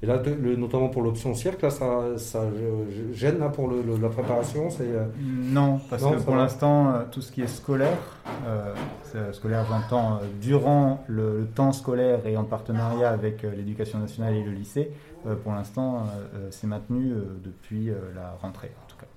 Et 0.06 0.08
là, 0.08 0.20
de- 0.20 0.30
le- 0.40 0.56
notamment 0.56 0.90
pour 0.90 1.02
l'option 1.02 1.34
cirque, 1.34 1.64
là, 1.64 1.72
ça, 1.72 2.16
ça 2.18 2.42
euh, 2.42 2.86
gêne 3.12 3.40
là, 3.40 3.50
pour 3.50 3.68
le- 3.68 3.82
le- 3.82 3.98
la 3.98 4.10
préparation 4.10 4.70
c'est, 4.70 4.84
euh, 4.84 5.06
Non, 5.20 5.80
parce 5.90 6.04
Non, 6.04 6.12
que 6.12 6.18
pour 6.18 6.36
va. 6.36 6.42
l'instant, 6.44 6.92
euh, 6.94 7.00
tout 7.12 7.22
ce 7.22 7.32
qui 7.32 7.42
est 7.42 7.48
scolaire, 7.48 7.98
euh, 8.46 8.76
c'est- 9.02 9.34
scolaire 9.34 9.66
j'entends 9.68 10.18
euh, 10.18 10.26
durant 10.40 11.04
le, 11.08 11.40
le 11.40 11.46
temps 11.48 11.72
scolaire 11.72 12.20
et 12.28 12.38
en 12.38 12.44
partenariat 12.44 13.10
avec 13.10 13.44
euh, 13.44 13.56
l'éducation 13.56 13.98
nationale 13.98 14.36
et 14.36 14.44
le 14.44 14.52
lycée, 14.52 14.92
euh, 15.26 15.34
pour 15.36 15.54
l'instant, 15.54 15.96
euh, 15.96 16.02
euh, 16.38 16.48
c'est 16.52 16.68
maintenu 16.68 17.12
euh, 17.12 17.24
depuis 17.44 17.90
euh, 17.90 17.96
la 18.16 18.38
rentrée 18.40 18.70
en 18.86 18.88
tout 18.88 18.98
cas. 18.98 19.08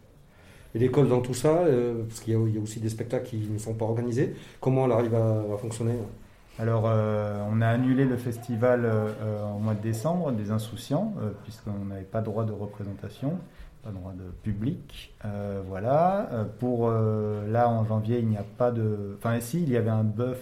Et 0.75 0.79
l'école 0.79 1.09
dans 1.11 1.21
tout 1.21 1.35
ça, 1.35 1.49
euh, 1.67 2.03
parce 2.09 2.21
qu'il 2.21 2.33
y, 2.33 2.37
a- 2.37 2.41
il 2.49 2.55
y 2.55 2.59
a 2.59 2.63
aussi 2.63 2.81
des 2.81 2.89
spectacles 2.89 3.27
qui 3.27 3.47
ne 3.53 3.59
sont 3.59 3.75
pas 3.75 3.85
organisés, 3.85 4.35
comment 4.59 4.87
elle 4.87 4.93
arrive 4.93 5.15
à, 5.15 5.41
à 5.55 5.59
fonctionner 5.59 5.97
Alors, 6.61 6.85
euh, 6.87 7.41
on 7.51 7.61
a 7.61 7.69
annulé 7.69 8.05
le 8.05 8.17
festival 8.17 8.85
euh, 8.85 9.13
euh, 9.23 9.45
au 9.55 9.59
mois 9.61 9.75
de 9.75 9.81
décembre 9.81 10.33
des 10.33 10.51
Insouciants, 10.51 11.15
euh, 11.21 11.31
puisqu'on 11.45 11.85
n'avait 11.85 12.03
pas 12.03 12.21
droit 12.21 12.45
de 12.45 12.51
représentation, 12.51 13.39
pas 13.85 13.91
droit 13.91 14.13
de 14.13 14.25
public. 14.43 15.15
Euh, 15.25 15.63
voilà. 15.65 16.29
Euh, 16.33 16.45
pour 16.59 16.89
euh, 16.89 17.49
là, 17.49 17.69
en 17.69 17.85
janvier, 17.85 18.19
il 18.19 18.27
n'y 18.27 18.37
a 18.37 18.45
pas 18.57 18.73
de. 18.73 19.17
Enfin, 19.19 19.39
si, 19.39 19.63
il 19.63 19.71
y 19.71 19.77
avait 19.77 19.89
un 19.91 20.03
bœuf 20.03 20.41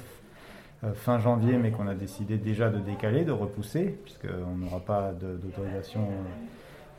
euh, 0.84 0.94
fin 0.94 1.18
janvier, 1.18 1.58
mais 1.58 1.70
qu'on 1.70 1.86
a 1.86 1.94
décidé 1.94 2.38
déjà 2.38 2.70
de 2.70 2.78
décaler, 2.78 3.24
de 3.26 3.32
repousser, 3.32 3.98
puisqu'on 4.02 4.56
n'aura 4.56 4.80
pas 4.80 5.12
d'autorisation. 5.12 6.00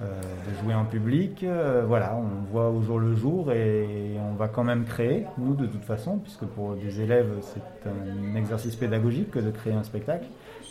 Euh, 0.02 0.22
de 0.22 0.64
jouer 0.64 0.74
en 0.76 0.86
public. 0.86 1.44
Euh, 1.44 1.84
voilà, 1.88 2.16
on 2.16 2.52
voit 2.52 2.70
au 2.70 2.82
jour 2.82 3.00
le 3.00 3.16
jour 3.16 3.52
et 3.52 4.16
on 4.32 4.36
va 4.36 4.48
quand 4.48 4.64
même 4.64 4.86
créer, 4.86 5.26
nous 5.38 5.56
de 5.56 5.66
toute 5.66 5.84
façon, 5.84 6.18
puisque 6.20 6.46
pour 6.46 6.76
des 6.76 7.02
élèves 7.02 7.32
c'est 7.42 7.90
un 7.90 8.36
exercice 8.36 8.76
pédagogique 8.76 9.32
que 9.32 9.40
de 9.40 9.52
créer 9.52 9.74
un 9.74 9.84
spectacle. 9.84 10.26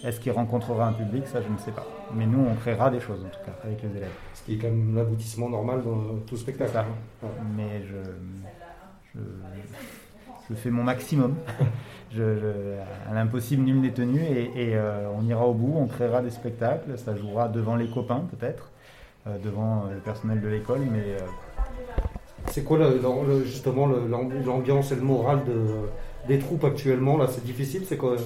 Est-ce 0.04 0.20
qu'il 0.20 0.30
rencontrera 0.32 0.86
un 0.88 0.92
public? 0.92 1.26
Ça, 1.26 1.40
je 1.40 1.48
ne 1.50 1.56
sais 1.58 1.70
pas. 1.72 1.86
Mais 2.14 2.26
nous, 2.26 2.38
on 2.48 2.54
créera 2.54 2.90
des 2.90 3.00
choses 3.00 3.24
en 3.24 3.28
tout 3.28 3.44
cas 3.46 3.52
avec 3.64 3.82
les 3.82 3.96
élèves. 3.96 4.12
Ce 4.34 4.42
qui 4.44 4.54
est 4.54 4.58
quand 4.58 4.68
même 4.68 4.94
l'aboutissement 4.94 5.48
normal 5.48 5.82
dans 5.82 6.18
tout 6.26 6.36
spectacle. 6.36 6.70
Ça. 6.72 6.84
Ouais. 7.22 7.28
Mais 7.56 7.82
je, 7.82 7.96
je, 9.14 9.20
je 10.50 10.54
fais 10.54 10.70
mon 10.70 10.84
maximum. 10.84 11.34
Je, 12.12 12.36
je- 12.38 13.10
à 13.10 13.14
l'impossible, 13.14 13.64
nul 13.64 13.80
n'est 13.80 13.90
tenu 13.90 14.20
et, 14.20 14.50
et, 14.54 14.76
euh, 14.76 15.08
on 15.18 15.24
ira 15.26 15.46
au 15.46 15.54
bout, 15.54 15.74
on 15.76 15.86
créera 15.86 16.22
des 16.22 16.30
spectacles, 16.30 16.96
ça 16.98 17.16
jouera 17.16 17.48
devant 17.48 17.74
les 17.74 17.88
copains 17.88 18.24
peut-être, 18.30 18.70
devant 19.42 19.84
euh, 19.86 19.94
le 19.94 20.00
personnel 20.00 20.40
de 20.40 20.48
l'école, 20.48 20.80
mais 20.90 21.00
euh, 21.00 21.18
C'est 22.48 22.62
quoi 22.64 22.78
le- 22.78 22.98
le- 22.98 23.26
le- 23.38 23.44
justement 23.44 23.86
l'ambiance 23.86 24.92
et 24.92 24.96
le 24.96 25.02
moral 25.02 25.40
de, 25.44 25.66
des 26.28 26.38
troupes 26.38 26.64
actuellement 26.64 27.16
là? 27.16 27.26
C'est 27.28 27.44
difficile, 27.44 27.82
c'est 27.88 27.96
quoi? 27.96 28.16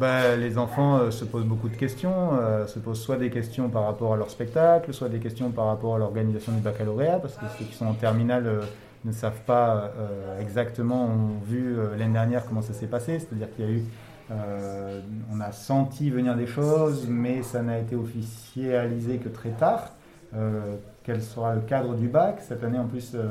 Bah, 0.00 0.36
les 0.36 0.58
enfants 0.58 0.96
euh, 0.96 1.10
se 1.10 1.24
posent 1.24 1.44
beaucoup 1.44 1.68
de 1.68 1.76
questions, 1.76 2.30
euh, 2.40 2.66
se 2.66 2.78
posent 2.78 3.00
soit 3.00 3.16
des 3.16 3.30
questions 3.30 3.68
par 3.68 3.84
rapport 3.84 4.14
à 4.14 4.16
leur 4.16 4.30
spectacle, 4.30 4.94
soit 4.94 5.08
des 5.08 5.18
questions 5.18 5.50
par 5.50 5.66
rapport 5.66 5.96
à 5.96 5.98
l'organisation 5.98 6.52
du 6.52 6.60
baccalauréat, 6.60 7.18
parce 7.18 7.34
que 7.34 7.46
ceux 7.58 7.64
qui 7.64 7.74
sont 7.74 7.86
en 7.86 7.94
terminale 7.94 8.46
euh, 8.46 8.60
ne 9.04 9.12
savent 9.12 9.42
pas 9.44 9.92
euh, 9.98 10.40
exactement, 10.40 11.04
ont 11.04 11.44
vu 11.44 11.76
euh, 11.78 11.96
l'année 11.98 12.12
dernière 12.14 12.46
comment 12.46 12.62
ça 12.62 12.72
s'est 12.72 12.86
passé, 12.86 13.18
c'est-à-dire 13.18 13.48
qu'il 13.54 13.64
y 13.64 13.68
a 13.68 13.70
eu, 13.72 13.82
euh, 14.30 15.00
on 15.34 15.40
a 15.40 15.52
senti 15.52 16.10
venir 16.10 16.36
des 16.36 16.46
choses, 16.46 17.06
mais 17.08 17.42
ça 17.42 17.62
n'a 17.62 17.78
été 17.78 17.96
officialisé 17.96 19.18
que 19.18 19.28
très 19.28 19.50
tard. 19.50 19.90
Euh, 20.36 20.76
quel 21.04 21.22
sera 21.22 21.54
le 21.54 21.62
cadre 21.62 21.94
du 21.94 22.08
bac 22.08 22.40
Cette 22.40 22.62
année, 22.62 22.78
en 22.78 22.86
plus, 22.86 23.12
euh, 23.14 23.28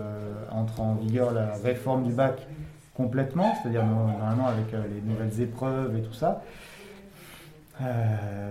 entre 0.52 0.82
en 0.82 0.96
vigueur 0.96 1.32
la 1.32 1.54
réforme 1.64 2.04
du 2.04 2.12
bac 2.12 2.48
complètement, 2.96 3.54
c'est-à-dire 3.62 3.86
normalement 3.86 4.48
avec 4.48 4.74
euh, 4.74 4.82
les 4.92 5.02
nouvelles 5.02 5.40
épreuves 5.42 5.96
et 5.96 6.02
tout 6.02 6.14
ça. 6.14 6.42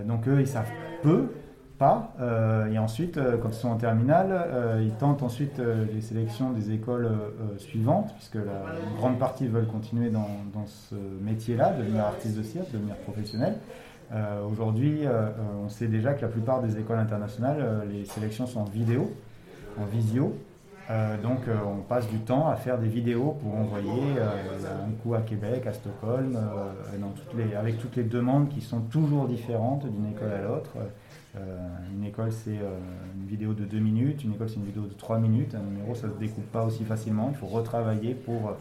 Donc 0.05 0.25
eux, 0.29 0.39
ils 0.39 0.47
savent 0.47 0.71
peu, 1.03 1.33
pas. 1.77 2.13
Et 2.71 2.79
ensuite, 2.79 3.19
quand 3.41 3.49
ils 3.49 3.53
sont 3.53 3.67
en 3.67 3.75
terminale, 3.75 4.79
ils 4.81 4.93
tentent 4.93 5.21
ensuite 5.21 5.59
les 5.59 5.99
sélections 5.99 6.51
des 6.51 6.71
écoles 6.71 7.09
suivantes, 7.57 8.13
puisque 8.15 8.35
la 8.35 8.63
grande 8.97 9.19
partie 9.19 9.45
veulent 9.47 9.67
continuer 9.67 10.11
dans, 10.11 10.29
dans 10.53 10.65
ce 10.65 10.95
métier-là, 11.21 11.73
devenir 11.73 12.05
artiste 12.05 12.37
de 12.37 12.43
cirque, 12.43 12.71
devenir 12.71 12.95
professionnel. 12.99 13.57
Euh, 14.13 14.45
Aujourd'hui, 14.49 15.05
euh, 15.05 15.09
euh, 15.09 15.31
on 15.65 15.69
sait 15.69 15.87
déjà 15.87 16.13
que 16.13 16.21
la 16.21 16.29
plupart 16.29 16.61
des 16.61 16.79
écoles 16.79 16.99
internationales, 16.99 17.83
les 17.91 18.05
sélections 18.05 18.47
sont 18.47 18.61
en 18.61 18.65
vidéo, 18.65 19.11
en 19.79 19.85
visio. 19.85 20.35
Donc 21.21 21.39
on 21.49 21.81
passe 21.81 22.07
du 22.07 22.19
temps 22.19 22.47
à 22.47 22.55
faire 22.55 22.77
des 22.77 22.87
vidéos 22.87 23.35
pour 23.41 23.57
envoyer 23.57 24.21
un 24.21 24.89
coup 25.03 25.15
à 25.15 25.19
Québec, 25.19 25.67
à 25.67 25.73
Stockholm, 25.73 26.39
avec 27.59 27.77
toutes 27.77 27.97
les 27.97 28.03
demandes 28.05 28.47
qui 28.47 28.61
sont 28.61 28.79
toujours 28.79 29.27
différentes 29.27 29.85
d'une 29.85 30.09
école 30.11 30.31
à 30.31 30.41
l'autre. 30.43 30.71
Une 31.93 32.05
école 32.05 32.31
c'est 32.31 32.51
une 32.55 33.27
vidéo 33.27 33.51
de 33.51 33.65
2 33.65 33.79
minutes, 33.79 34.23
une 34.23 34.35
école 34.35 34.47
c'est 34.47 34.55
une 34.55 34.65
vidéo 34.65 34.83
de 34.83 34.93
3 34.93 35.19
minutes, 35.19 35.55
un 35.55 35.59
numéro 35.59 35.93
ça 35.93 36.07
ne 36.07 36.13
se 36.13 36.19
découpe 36.19 36.49
pas 36.53 36.63
aussi 36.63 36.85
facilement, 36.85 37.27
il 37.33 37.35
faut 37.35 37.47
retravailler 37.47 38.13
pour... 38.13 38.53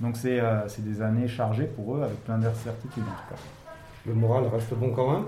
donc 0.00 0.16
c'est 0.16 0.40
des 0.78 1.02
années 1.02 1.28
chargées 1.28 1.66
pour 1.66 1.96
eux 1.96 2.02
avec 2.02 2.24
plein 2.24 2.38
d'incertitudes 2.38 3.02
en 3.02 3.20
tout 3.28 3.34
cas. 3.34 3.65
Le 4.06 4.14
moral 4.14 4.46
reste 4.48 4.74
bon 4.74 4.90
quand 4.92 5.12
même? 5.12 5.24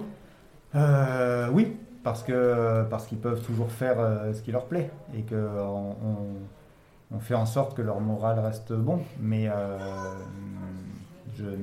Euh, 0.75 1.49
oui, 1.53 1.77
parce 2.05 2.23
que 2.23 2.85
parce 2.91 3.07
qu'ils 3.07 3.19
peuvent 3.19 3.43
toujours 3.43 3.71
faire 3.71 3.99
euh, 3.99 4.33
ce 4.33 4.43
qui 4.43 4.53
leur 4.53 4.67
plaît 4.67 4.91
et 5.17 5.23
que 5.23 5.35
on, 5.35 5.91
on- 5.91 6.37
on 7.17 7.19
fait 7.21 7.35
en 7.35 7.47
sorte 7.47 7.75
que 7.75 7.81
leur 7.83 8.01
morale 8.01 8.39
reste 8.39 8.73
bon. 8.75 9.01
Mais 9.19 9.49
euh, 9.49 9.79
je 11.37 11.45
ne 11.45 11.57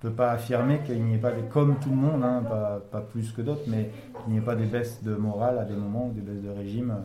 peux 0.00 0.10
pas 0.10 0.32
affirmer 0.32 0.80
qu'il 0.80 1.02
n'y 1.04 1.14
ait 1.14 1.18
pas 1.18 1.30
des 1.30 1.42
comme 1.42 1.76
tout 1.78 1.90
le 1.90 1.96
monde, 1.96 2.24
hein, 2.24 2.42
pas, 2.48 2.80
pas 2.90 3.00
plus 3.00 3.30
que 3.32 3.42
d'autres, 3.42 3.62
mais 3.68 3.90
qu'il 4.24 4.32
n'y 4.32 4.38
ait 4.38 4.42
pas 4.44 4.56
des 4.56 4.66
baisses 4.66 5.02
de 5.04 5.14
morale 5.14 5.58
à 5.58 5.64
des 5.64 5.74
moments 5.76 6.06
ou 6.08 6.12
des 6.12 6.20
baisses 6.20 6.42
de 6.42 6.50
régime. 6.50 6.90
euh, 6.90 7.00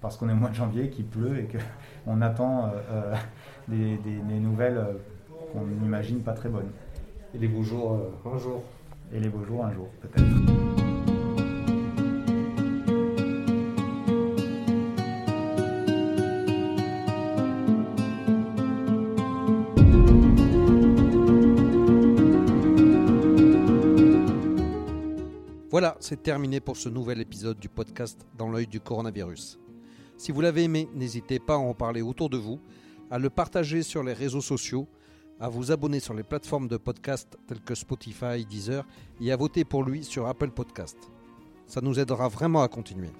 Parce 0.00 0.16
qu'on 0.16 0.28
est 0.30 0.32
au 0.32 0.36
mois 0.36 0.48
de 0.48 0.54
janvier, 0.54 0.88
qu'il 0.88 1.04
pleut 1.06 1.38
et 1.38 1.48
qu'on 2.06 2.20
attend 2.22 2.70
euh, 2.90 3.14
des, 3.68 3.98
des- 3.98 4.20
des 4.20 4.40
nouvelles 4.40 4.82
qu'on 5.52 5.60
n'imagine 5.82 6.20
pas 6.20 6.32
très 6.32 6.48
bonnes. 6.48 6.70
Et 7.34 7.38
les 7.38 7.48
beaux 7.48 7.62
jours 7.62 7.92
euh, 8.24 8.34
un 8.34 8.38
jour. 8.38 8.62
Et 9.12 9.20
les 9.20 9.28
beaux 9.28 9.44
jours 9.44 9.64
un 9.64 9.72
jour, 9.72 9.88
peut-être. 10.00 10.24
Voilà, 25.70 25.96
c'est 26.00 26.22
terminé 26.22 26.60
pour 26.60 26.76
ce 26.76 26.88
nouvel 26.88 27.20
épisode 27.20 27.58
du 27.58 27.68
podcast 27.68 28.26
Dans 28.36 28.50
l'œil 28.50 28.66
du 28.66 28.80
coronavirus. 28.80 29.60
Si 30.16 30.32
vous 30.32 30.40
l'avez 30.40 30.64
aimé, 30.64 30.88
n'hésitez 30.94 31.38
pas 31.38 31.54
à 31.54 31.58
en 31.58 31.72
parler 31.72 32.02
autour 32.02 32.28
de 32.28 32.36
vous, 32.36 32.60
à 33.10 33.18
le 33.18 33.30
partager 33.30 33.82
sur 33.82 34.02
les 34.02 34.12
réseaux 34.12 34.40
sociaux, 34.40 34.88
à 35.40 35.48
vous 35.48 35.70
abonner 35.70 36.00
sur 36.00 36.14
les 36.14 36.22
plateformes 36.22 36.68
de 36.68 36.76
podcast 36.76 37.38
telles 37.46 37.60
que 37.60 37.74
Spotify, 37.74 38.44
Deezer 38.44 38.84
et 39.20 39.32
à 39.32 39.36
voter 39.36 39.64
pour 39.64 39.84
lui 39.84 40.04
sur 40.04 40.26
Apple 40.26 40.50
Podcast. 40.50 40.96
Ça 41.66 41.80
nous 41.80 41.98
aidera 41.98 42.28
vraiment 42.28 42.62
à 42.62 42.68
continuer. 42.68 43.10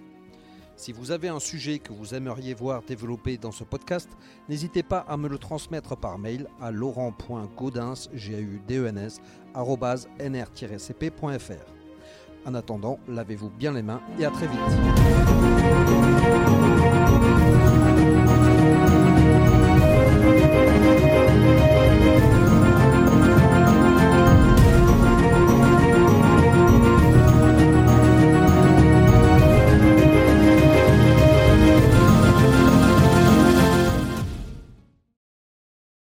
Si 0.79 0.93
vous 0.93 1.11
avez 1.11 1.27
un 1.29 1.41
sujet 1.41 1.81
que 1.81 1.93
vous 1.93 2.15
aimeriez 2.15 2.55
voir 2.55 2.83
développé 2.83 3.37
dans 3.37 3.51
ce 3.51 3.65
podcast, 3.65 4.09
n'hésitez 4.49 4.85
pas 4.85 5.01
à 5.01 5.17
me 5.17 5.29
le 5.29 5.37
transmettre 5.37 5.97
par 5.97 6.19
mail 6.19 6.47
à 6.61 6.71
laurent.gaudens, 6.71 8.09
e 8.15 8.93
nr-cp.fr. 10.21 11.79
En 12.47 12.55
attendant, 12.55 13.01
lavez-vous 13.09 13.51
bien 13.51 13.73
les 13.73 13.83
mains 13.83 14.01
et 14.21 14.25
à 14.25 14.31
très 14.31 14.47
vite. 14.47 14.59